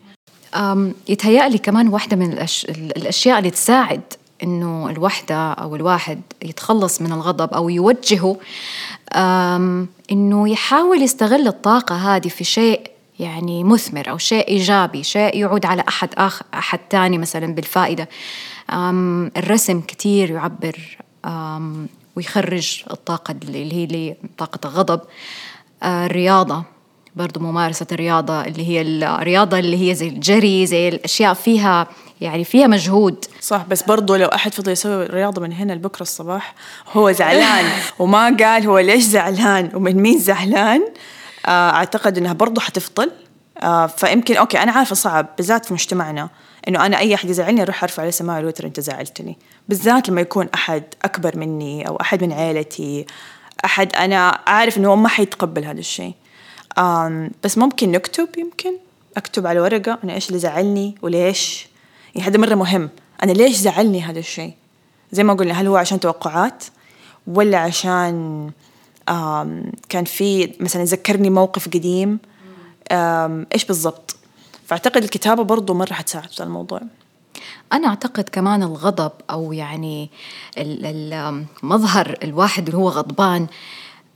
يتهيألي 1.08 1.58
كمان 1.58 1.88
واحدة 1.88 2.16
من 2.16 2.32
الأش... 2.32 2.64
الأشياء 2.70 3.38
اللي 3.38 3.50
تساعد 3.50 4.02
إنه 4.42 4.90
الوحدة 4.90 5.52
أو 5.52 5.76
الواحد 5.76 6.20
يتخلص 6.42 7.00
من 7.00 7.12
الغضب 7.12 7.54
أو 7.54 7.68
يوجهه 7.68 8.36
إنه 10.12 10.48
يحاول 10.48 11.02
يستغل 11.02 11.46
الطاقة 11.46 12.16
هذه 12.16 12.28
في 12.28 12.44
شيء 12.44 12.90
يعني 13.18 13.64
مثمر 13.64 14.10
أو 14.10 14.18
شيء 14.18 14.48
إيجابي 14.48 15.02
شيء 15.02 15.36
يعود 15.36 15.66
على 15.66 15.84
أحد 15.88 16.08
آخر 16.14 16.44
أحد 16.54 16.78
تاني 16.78 17.18
مثلا 17.18 17.54
بالفائدة. 17.54 18.08
الرسم 19.36 19.80
كتير 19.80 20.30
يعبر 20.30 20.98
ويخرج 22.16 22.84
الطاقة 22.90 23.34
اللي 23.42 23.72
هي 23.72 24.16
طاقة 24.38 24.68
الغضب. 24.68 25.00
آه، 25.82 26.06
الرياضة. 26.06 26.64
برضو 27.16 27.40
ممارسة 27.40 27.86
الرياضة 27.92 28.44
اللي 28.44 28.68
هي 28.68 28.82
الرياضة 28.82 29.58
اللي 29.58 29.90
هي 29.90 29.94
زي 29.94 30.08
الجري 30.08 30.66
زي 30.66 30.88
الأشياء 30.88 31.34
فيها 31.34 31.86
يعني 32.20 32.44
فيها 32.44 32.66
مجهود. 32.66 33.24
صح 33.40 33.64
بس 33.68 33.82
برضو 33.82 34.16
لو 34.16 34.28
أحد 34.28 34.54
فضل 34.54 34.72
يسوي 34.72 35.06
رياضة 35.06 35.42
من 35.42 35.52
هنا 35.52 35.72
لبكرة 35.72 36.02
الصباح 36.02 36.54
هو 36.92 37.12
زعلان 37.12 37.64
وما 37.98 38.36
قال 38.36 38.66
هو 38.66 38.78
ليش 38.78 39.04
زعلان 39.04 39.70
ومن 39.74 39.96
مين 39.96 40.18
زعلان 40.18 40.82
آه، 41.46 41.70
أعتقد 41.70 42.18
أنها 42.18 42.32
برضو 42.32 42.60
حتفضل. 42.60 43.10
آه، 43.62 43.86
فيمكن 43.86 44.36
أوكي 44.36 44.62
أنا 44.62 44.72
عارفة 44.72 44.94
صعب 44.94 45.26
بالذات 45.36 45.64
في 45.64 45.74
مجتمعنا 45.74 46.28
إنه 46.68 46.86
أنا 46.86 46.98
أي 46.98 47.14
أحد 47.14 47.30
يزعلني 47.30 47.62
أروح 47.62 47.82
أرفع 47.82 48.02
عليه 48.02 48.10
سماعه 48.10 48.38
الوتر 48.38 48.66
إنت 48.66 48.80
زعلتني. 48.80 49.38
بالذات 49.68 50.08
لما 50.08 50.20
يكون 50.20 50.48
أحد 50.54 50.82
أكبر 51.04 51.36
مني 51.36 51.88
أو 51.88 51.96
أحد 51.96 52.24
من 52.24 52.32
عيلتي 52.32 53.06
أحد 53.64 53.96
أنا 53.96 54.28
أعرف 54.28 54.78
إنه 54.78 54.88
هو 54.88 54.96
ما 54.96 55.08
حيتقبل 55.08 55.64
هذا 55.64 55.78
الشيء. 55.80 56.14
بس 57.44 57.58
ممكن 57.58 57.92
نكتب 57.92 58.28
يمكن. 58.38 58.72
أكتب 59.16 59.46
على 59.46 59.60
ورقة 59.60 59.98
أنا 60.04 60.14
إيش 60.14 60.28
اللي 60.28 60.38
زعلني 60.38 60.94
وليش. 61.02 61.66
يعني 62.14 62.28
هذا 62.28 62.38
مرة 62.38 62.54
مهم. 62.54 62.90
أنا 63.22 63.32
ليش 63.32 63.56
زعلني 63.56 64.02
هذا 64.02 64.18
الشيء؟ 64.18 64.52
زي 65.12 65.24
ما 65.24 65.34
قلنا 65.34 65.54
هل 65.54 65.66
هو 65.66 65.76
عشان 65.76 66.00
توقعات 66.00 66.64
ولا 67.26 67.58
عشان 67.58 68.50
كان 69.88 70.04
في 70.04 70.52
مثلا 70.60 70.84
ذكرني 70.84 71.30
موقف 71.30 71.68
قديم؟ 71.68 72.18
إيش 73.54 73.64
بالضبط؟ 73.64 74.16
فأعتقد 74.66 75.02
الكتابة 75.02 75.42
برضو 75.42 75.74
مرة 75.74 75.92
حتساعد 75.92 76.30
في 76.30 76.42
الموضوع. 76.42 76.80
أنا 77.72 77.88
أعتقد 77.88 78.28
كمان 78.28 78.62
الغضب 78.62 79.12
أو 79.30 79.52
يعني 79.52 80.10
مظهر 81.62 82.18
الواحد 82.22 82.66
اللي 82.66 82.78
هو 82.78 82.88
غضبان 82.88 83.46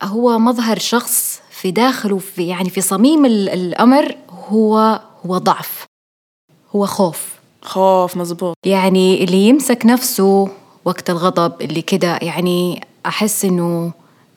هو 0.03 0.39
مظهر 0.39 0.79
شخص 0.79 1.41
في 1.61 1.71
داخله 1.71 2.19
في 2.19 2.47
يعني 2.47 2.71
في 2.71 2.81
صميم 2.81 3.25
الأمر 3.27 4.15
هو 4.49 5.01
هو 5.27 5.39
ضعف. 5.39 5.85
هو 6.77 6.87
خوف. 6.87 7.29
خوف 7.63 8.17
مزبوط 8.17 8.55
يعني 8.67 9.25
اللي 9.25 9.49
يمسك 9.49 9.87
نفسه 9.87 10.49
وقت 10.85 11.11
الغضب 11.11 11.63
اللي 11.63 11.83
كده 11.83 12.19
يعني 12.23 12.81
أحس 13.07 13.45
إنه 13.45 13.93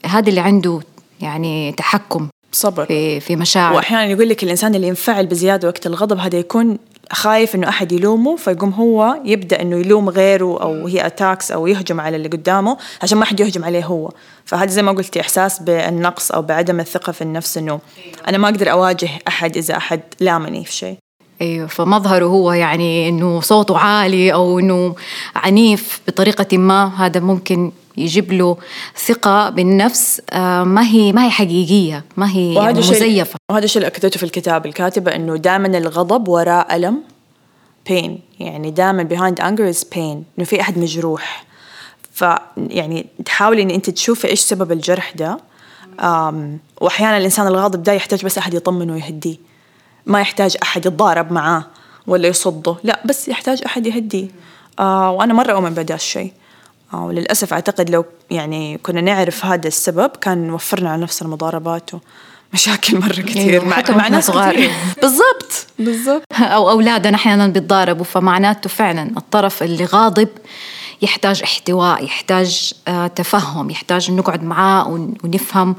هذا 0.06 0.30
اللي 0.30 0.40
عنده 0.40 0.80
يعني 1.22 1.72
تحكم 1.72 2.28
صبر. 2.52 2.86
في 2.86 3.20
في 3.20 3.36
مشاعر. 3.36 3.74
واحيانا 3.74 4.06
يقول 4.06 4.30
لك 4.30 4.44
الإنسان 4.44 4.76
اللي 4.76 4.88
ينفعل 4.88 5.26
بزيادة 5.26 5.68
وقت 5.68 5.88
الغضب 5.88 6.18
هذا 6.18 6.40
يكون 6.40 6.78
خايف 7.14 7.56
إنه 7.56 7.70
أحد 7.70 7.92
يلومه 7.92 8.36
فيقوم 8.36 8.70
هو 8.70 9.16
يبدأ 9.26 9.62
إنه 9.62 9.78
يلوم 9.78 10.10
غيره 10.10 10.62
أو 10.62 10.88
هي 10.88 11.06
اتاكس 11.06 11.52
أو 11.52 11.68
يهجم 11.68 12.02
على 12.02 12.16
اللي 12.16 12.28
قدامه 12.28 12.78
عشان 13.02 13.18
ما 13.18 13.26
حد 13.26 13.40
يهجم 13.40 13.66
عليه 13.66 13.86
هو. 13.86 14.12
فهذا 14.46 14.72
زي 14.72 14.82
ما 14.82 14.92
قلتي 14.92 15.22
إحساس 15.22 15.60
بالنقص 15.60 16.32
أو 16.32 16.42
بعدم 16.42 16.80
الثقة 16.80 17.12
في 17.12 17.22
النفس 17.22 17.58
إنه 17.58 17.80
أنا 18.28 18.38
ما 18.38 18.50
أقدر 18.50 18.72
أواجه 18.72 19.10
أحد 19.28 19.58
إذا 19.58 19.78
أحد 19.78 20.02
لامني 20.20 20.66
في 20.66 20.74
شيء. 20.74 20.98
أيوه 21.42 21.68
فمظهره 21.68 22.26
هو 22.26 22.52
يعني 22.52 23.10
إنه 23.10 23.42
صوته 23.42 23.78
عالي 23.78 24.34
أو 24.34 24.60
إنه 24.60 24.96
عنيف 25.36 26.02
بطريقة 26.08 26.58
ما 26.58 26.92
هذا 27.06 27.20
ممكن 27.20 27.72
يجيب 27.98 28.34
له 28.34 28.58
ثقة 29.06 29.50
بالنفس 29.50 30.22
آه، 30.30 30.64
ما 30.64 30.88
هي 30.88 31.12
ما 31.12 31.26
هي 31.26 31.30
حقيقية 31.30 32.06
ما 32.18 32.32
هي 32.32 32.54
يعني 32.54 32.80
مزيفة. 32.80 33.38
وهذا 33.52 33.66
الشيء 33.66 33.78
اللي 33.82 33.88
أكدته 33.88 34.18
في 34.18 34.24
الكتاب 34.24 34.66
الكاتبة 34.66 35.16
إنه 35.16 35.36
دائما 35.36 35.78
الغضب 35.78 36.28
وراء 36.28 36.76
ألم 36.76 37.04
pain. 37.90 38.12
يعني 38.40 38.72
دائما 38.72 39.08
behind 39.10 39.44
anger 39.44 39.76
is 39.78 39.84
pain. 39.84 39.98
إنه 40.38 40.46
في 40.46 40.62
أحد 40.62 40.78
مجروح. 40.78 41.46
فيعني 42.12 43.06
تحاولي 43.26 43.62
إن 43.62 43.70
أنت 43.70 43.90
تشوفي 43.90 44.28
إيش 44.28 44.40
سبب 44.40 44.72
الجرح 44.72 45.14
ده. 45.16 45.38
وأحيانا 46.82 47.18
الإنسان 47.18 47.48
الغاضب 47.48 47.84
ده 47.84 47.94
يحتاج 47.94 48.26
بس 48.26 48.38
أحد 48.38 48.54
يطمنه 48.54 48.94
ويهديه. 48.94 49.38
ما 50.06 50.22
يحتاج 50.22 50.58
أحد 50.64 50.86
يتضارب 50.86 51.32
معاه 51.32 51.66
ولا 52.08 52.28
يصده. 52.28 52.76
لا 52.84 53.00
بس 53.06 53.28
يحتاج 53.28 53.62
أحد 53.66 53.88
يهديه. 53.88 54.28
آه 54.80 55.12
وأنا 55.12 55.34
مرة 55.34 55.52
أؤمن 55.52 55.70
بهذا 55.70 55.96
الشيء. 55.96 56.34
وللأسف 56.94 57.54
أعتقد 57.54 57.90
لو 57.90 58.06
يعني 58.32 58.78
كنا 58.78 59.02
نعرف 59.02 59.46
هذا 59.46 59.68
السبب 59.68 60.10
كان 60.22 60.52
وفرنا 60.52 60.90
على 60.90 61.02
نفسنا 61.02 61.30
مضاربات 61.30 61.92
ومشاكل 62.54 63.00
مرة 63.00 63.22
كثير 63.22 63.54
أيوة، 63.54 63.66
مع, 63.66 63.84
مع 63.90 64.08
ناس 64.08 64.26
صغار. 64.28 64.56
بالضبط. 65.02 65.68
بالضبط. 65.80 66.24
أو 66.40 66.70
أولادنا 66.70 67.16
أحيانا 67.16 67.48
بيتضاربوا 67.48 68.06
فمعناته 68.06 68.70
فعلا 68.70 69.12
الطرف 69.18 69.64
اللي 69.64 69.86
غاضب 69.86 70.30
يحتاج 71.02 71.44
احتواء 71.44 72.04
يحتاج 72.04 72.74
آه 72.88 73.08
تفهم 73.08 73.70
يحتاج 73.70 74.12
نقعد 74.12 74.44
معاه 74.44 75.08
ونفهم 75.24 75.76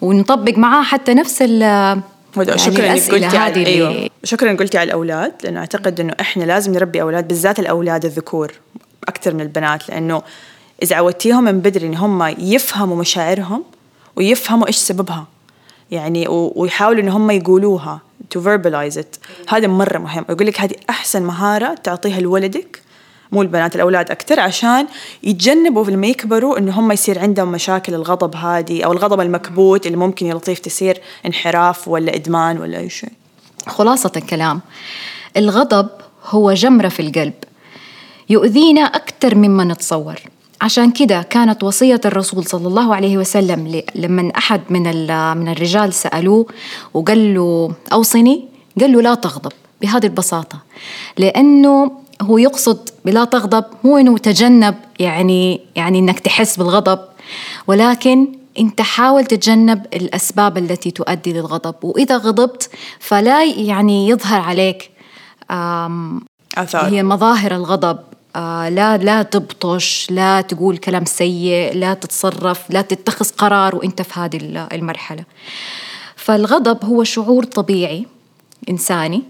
ونطبق 0.00 0.58
معاه 0.58 0.82
حتى 0.82 1.14
نفس 1.14 1.42
ال 1.42 1.62
يعني 2.36 2.58
شكرا 2.58 2.92
إنك 2.92 3.10
قلتي 3.10 3.36
على 3.36 3.66
أيوه. 3.66 4.08
شكرا 4.24 4.52
قلتي 4.52 4.78
على 4.78 4.86
الأولاد 4.86 5.32
لأنه 5.44 5.60
أعتقد 5.60 6.00
إنه 6.00 6.14
إحنا 6.20 6.44
لازم 6.44 6.72
نربي 6.72 7.02
أولاد 7.02 7.28
بالذات 7.28 7.58
الأولاد 7.58 8.04
الذكور 8.04 8.52
أكثر 9.08 9.34
من 9.34 9.40
البنات 9.40 9.88
لأنه 9.88 10.22
إذا 10.84 10.96
عودتيهم 10.96 11.44
من 11.44 11.60
بدري 11.60 11.86
إن 11.86 11.94
هم 11.94 12.34
يفهموا 12.38 12.96
مشاعرهم 12.96 13.64
ويفهموا 14.16 14.66
إيش 14.66 14.76
سببها. 14.76 15.26
يعني 15.90 16.26
ويحاولوا 16.28 17.02
إن 17.02 17.08
هم 17.08 17.30
يقولوها 17.30 18.00
to 18.34 18.40
verbalize 18.40 18.96
it. 18.96 19.18
هذا 19.48 19.66
مرة 19.66 19.98
مهم. 19.98 20.24
يقول 20.30 20.46
لك 20.46 20.60
هذه 20.60 20.74
أحسن 20.90 21.22
مهارة 21.22 21.74
تعطيها 21.74 22.20
لولدك 22.20 22.82
مو 23.32 23.42
البنات 23.42 23.76
الأولاد 23.76 24.10
أكثر 24.10 24.40
عشان 24.40 24.86
يتجنبوا 25.22 25.84
لما 25.84 26.06
يكبروا 26.06 26.58
إن 26.58 26.68
هم 26.68 26.92
يصير 26.92 27.18
عندهم 27.18 27.52
مشاكل 27.52 27.94
الغضب 27.94 28.36
هذه 28.36 28.82
أو 28.84 28.92
الغضب 28.92 29.20
المكبوت 29.20 29.86
اللي 29.86 29.98
ممكن 29.98 30.26
يا 30.26 30.34
لطيف 30.34 30.58
تصير 30.58 31.00
انحراف 31.26 31.88
ولا 31.88 32.14
إدمان 32.14 32.58
ولا 32.58 32.78
أي 32.78 32.90
شيء. 32.90 33.12
خلاصة 33.66 34.12
الكلام. 34.16 34.60
الغضب 35.36 35.88
هو 36.26 36.52
جمرة 36.52 36.88
في 36.88 37.00
القلب 37.00 37.34
يؤذينا 38.28 38.80
أكثر 38.80 39.34
مما 39.34 39.64
نتصور. 39.64 40.20
عشان 40.60 40.90
كده 40.90 41.22
كانت 41.22 41.62
وصية 41.62 42.00
الرسول 42.04 42.44
صلى 42.44 42.68
الله 42.68 42.94
عليه 42.94 43.18
وسلم 43.18 43.82
لما 43.94 44.32
أحد 44.36 44.60
من 44.70 44.82
من 45.36 45.48
الرجال 45.48 45.92
سألوه 45.92 46.46
وقال 46.94 47.34
له 47.34 47.72
أوصني 47.92 48.44
قال 48.80 48.92
له 48.92 49.02
لا 49.02 49.14
تغضب 49.14 49.52
بهذه 49.82 50.06
البساطة 50.06 50.58
لأنه 51.18 51.90
هو 52.22 52.38
يقصد 52.38 52.88
بلا 53.04 53.24
تغضب 53.24 53.64
مو 53.84 53.98
إنه 53.98 54.18
تجنب 54.18 54.74
يعني 54.98 55.60
يعني 55.76 55.98
إنك 55.98 56.20
تحس 56.20 56.56
بالغضب 56.56 56.98
ولكن 57.66 58.28
أنت 58.58 58.80
حاول 58.80 59.24
تتجنب 59.24 59.86
الأسباب 59.94 60.58
التي 60.58 60.90
تؤدي 60.90 61.32
للغضب 61.32 61.74
وإذا 61.82 62.16
غضبت 62.16 62.70
فلا 63.00 63.44
يعني 63.44 64.08
يظهر 64.08 64.40
عليك 64.40 64.90
آثار. 66.56 66.86
هي 66.88 67.02
مظاهر 67.02 67.54
الغضب 67.54 67.98
آه 68.36 68.68
لا 68.68 68.96
لا 68.96 69.22
تبطش 69.22 70.06
لا 70.10 70.40
تقول 70.40 70.76
كلام 70.76 71.04
سيء 71.04 71.74
لا 71.74 71.94
تتصرف 71.94 72.70
لا 72.70 72.82
تتخذ 72.82 73.28
قرار 73.30 73.76
وانت 73.76 74.02
في 74.02 74.20
هذه 74.20 74.38
المرحلة. 74.72 75.24
فالغضب 76.16 76.84
هو 76.84 77.04
شعور 77.04 77.44
طبيعي 77.44 78.06
إنساني 78.70 79.22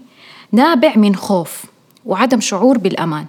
نابع 0.51 0.95
من 0.95 1.15
خوف 1.15 1.63
وعدم 2.05 2.39
شعور 2.41 2.77
بالأمان. 2.77 3.25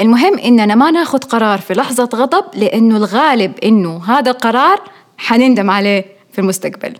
المهم 0.00 0.38
إننا 0.38 0.74
ما 0.74 0.90
ناخذ 0.90 1.18
قرار 1.18 1.58
في 1.58 1.74
لحظة 1.74 2.08
غضب 2.14 2.44
لأنه 2.54 2.96
الغالب 2.96 3.58
إنه 3.58 4.04
هذا 4.04 4.30
القرار 4.30 4.80
حنندم 5.18 5.70
عليه 5.70 6.04
في 6.32 6.38
المستقبل. 6.40 6.94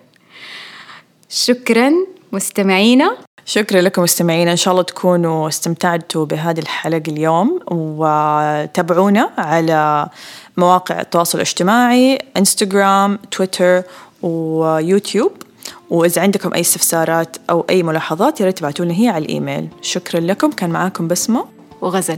شكرا 1.29 1.93
مستمعينا. 2.33 3.17
شكرا 3.47 3.81
لكم 3.81 4.03
مستمعينا. 4.03 4.51
إن 4.51 4.57
شاء 4.57 4.73
الله 4.73 4.83
تكونوا 4.83 5.49
استمتعتوا 5.49 6.25
بهذه 6.25 6.59
الحلقة 6.59 7.03
اليوم. 7.09 7.61
وتابعونا 7.71 9.31
على 9.39 10.09
مواقع 10.57 11.01
التواصل 11.01 11.39
الاجتماعي 11.39 12.19
انستغرام 12.37 13.19
تويتر 13.31 13.83
ويوتيوب 14.23 15.33
وإذا 15.91 16.23
عندكم 16.23 16.55
أي 16.55 16.61
استفسارات 16.61 17.37
أو 17.51 17.67
أي 17.71 17.83
ملاحظات 17.83 18.41
يا 18.41 18.47
ريت 18.47 18.59
تبعتوا 18.59 18.85
لنا 18.85 18.95
هي 18.95 19.09
على 19.09 19.25
الإيميل. 19.25 19.69
شكرا 19.83 20.21
لكم. 20.21 20.51
كان 20.51 20.71
معاكم 20.71 21.09
بسمة 21.09 21.45
وغزل. 21.81 22.17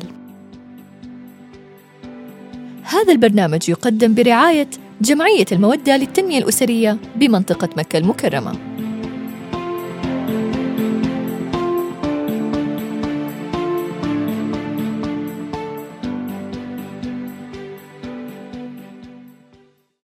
هذا 2.82 3.12
البرنامج 3.12 3.68
يقدم 3.68 4.14
برعاية 4.14 4.68
جمعية 5.00 5.46
المودة 5.52 5.96
للتنمية 5.96 6.38
الأسرية 6.38 6.98
بمنطقة 7.16 7.68
مكة 7.76 7.96
المكرمة. 7.98 8.75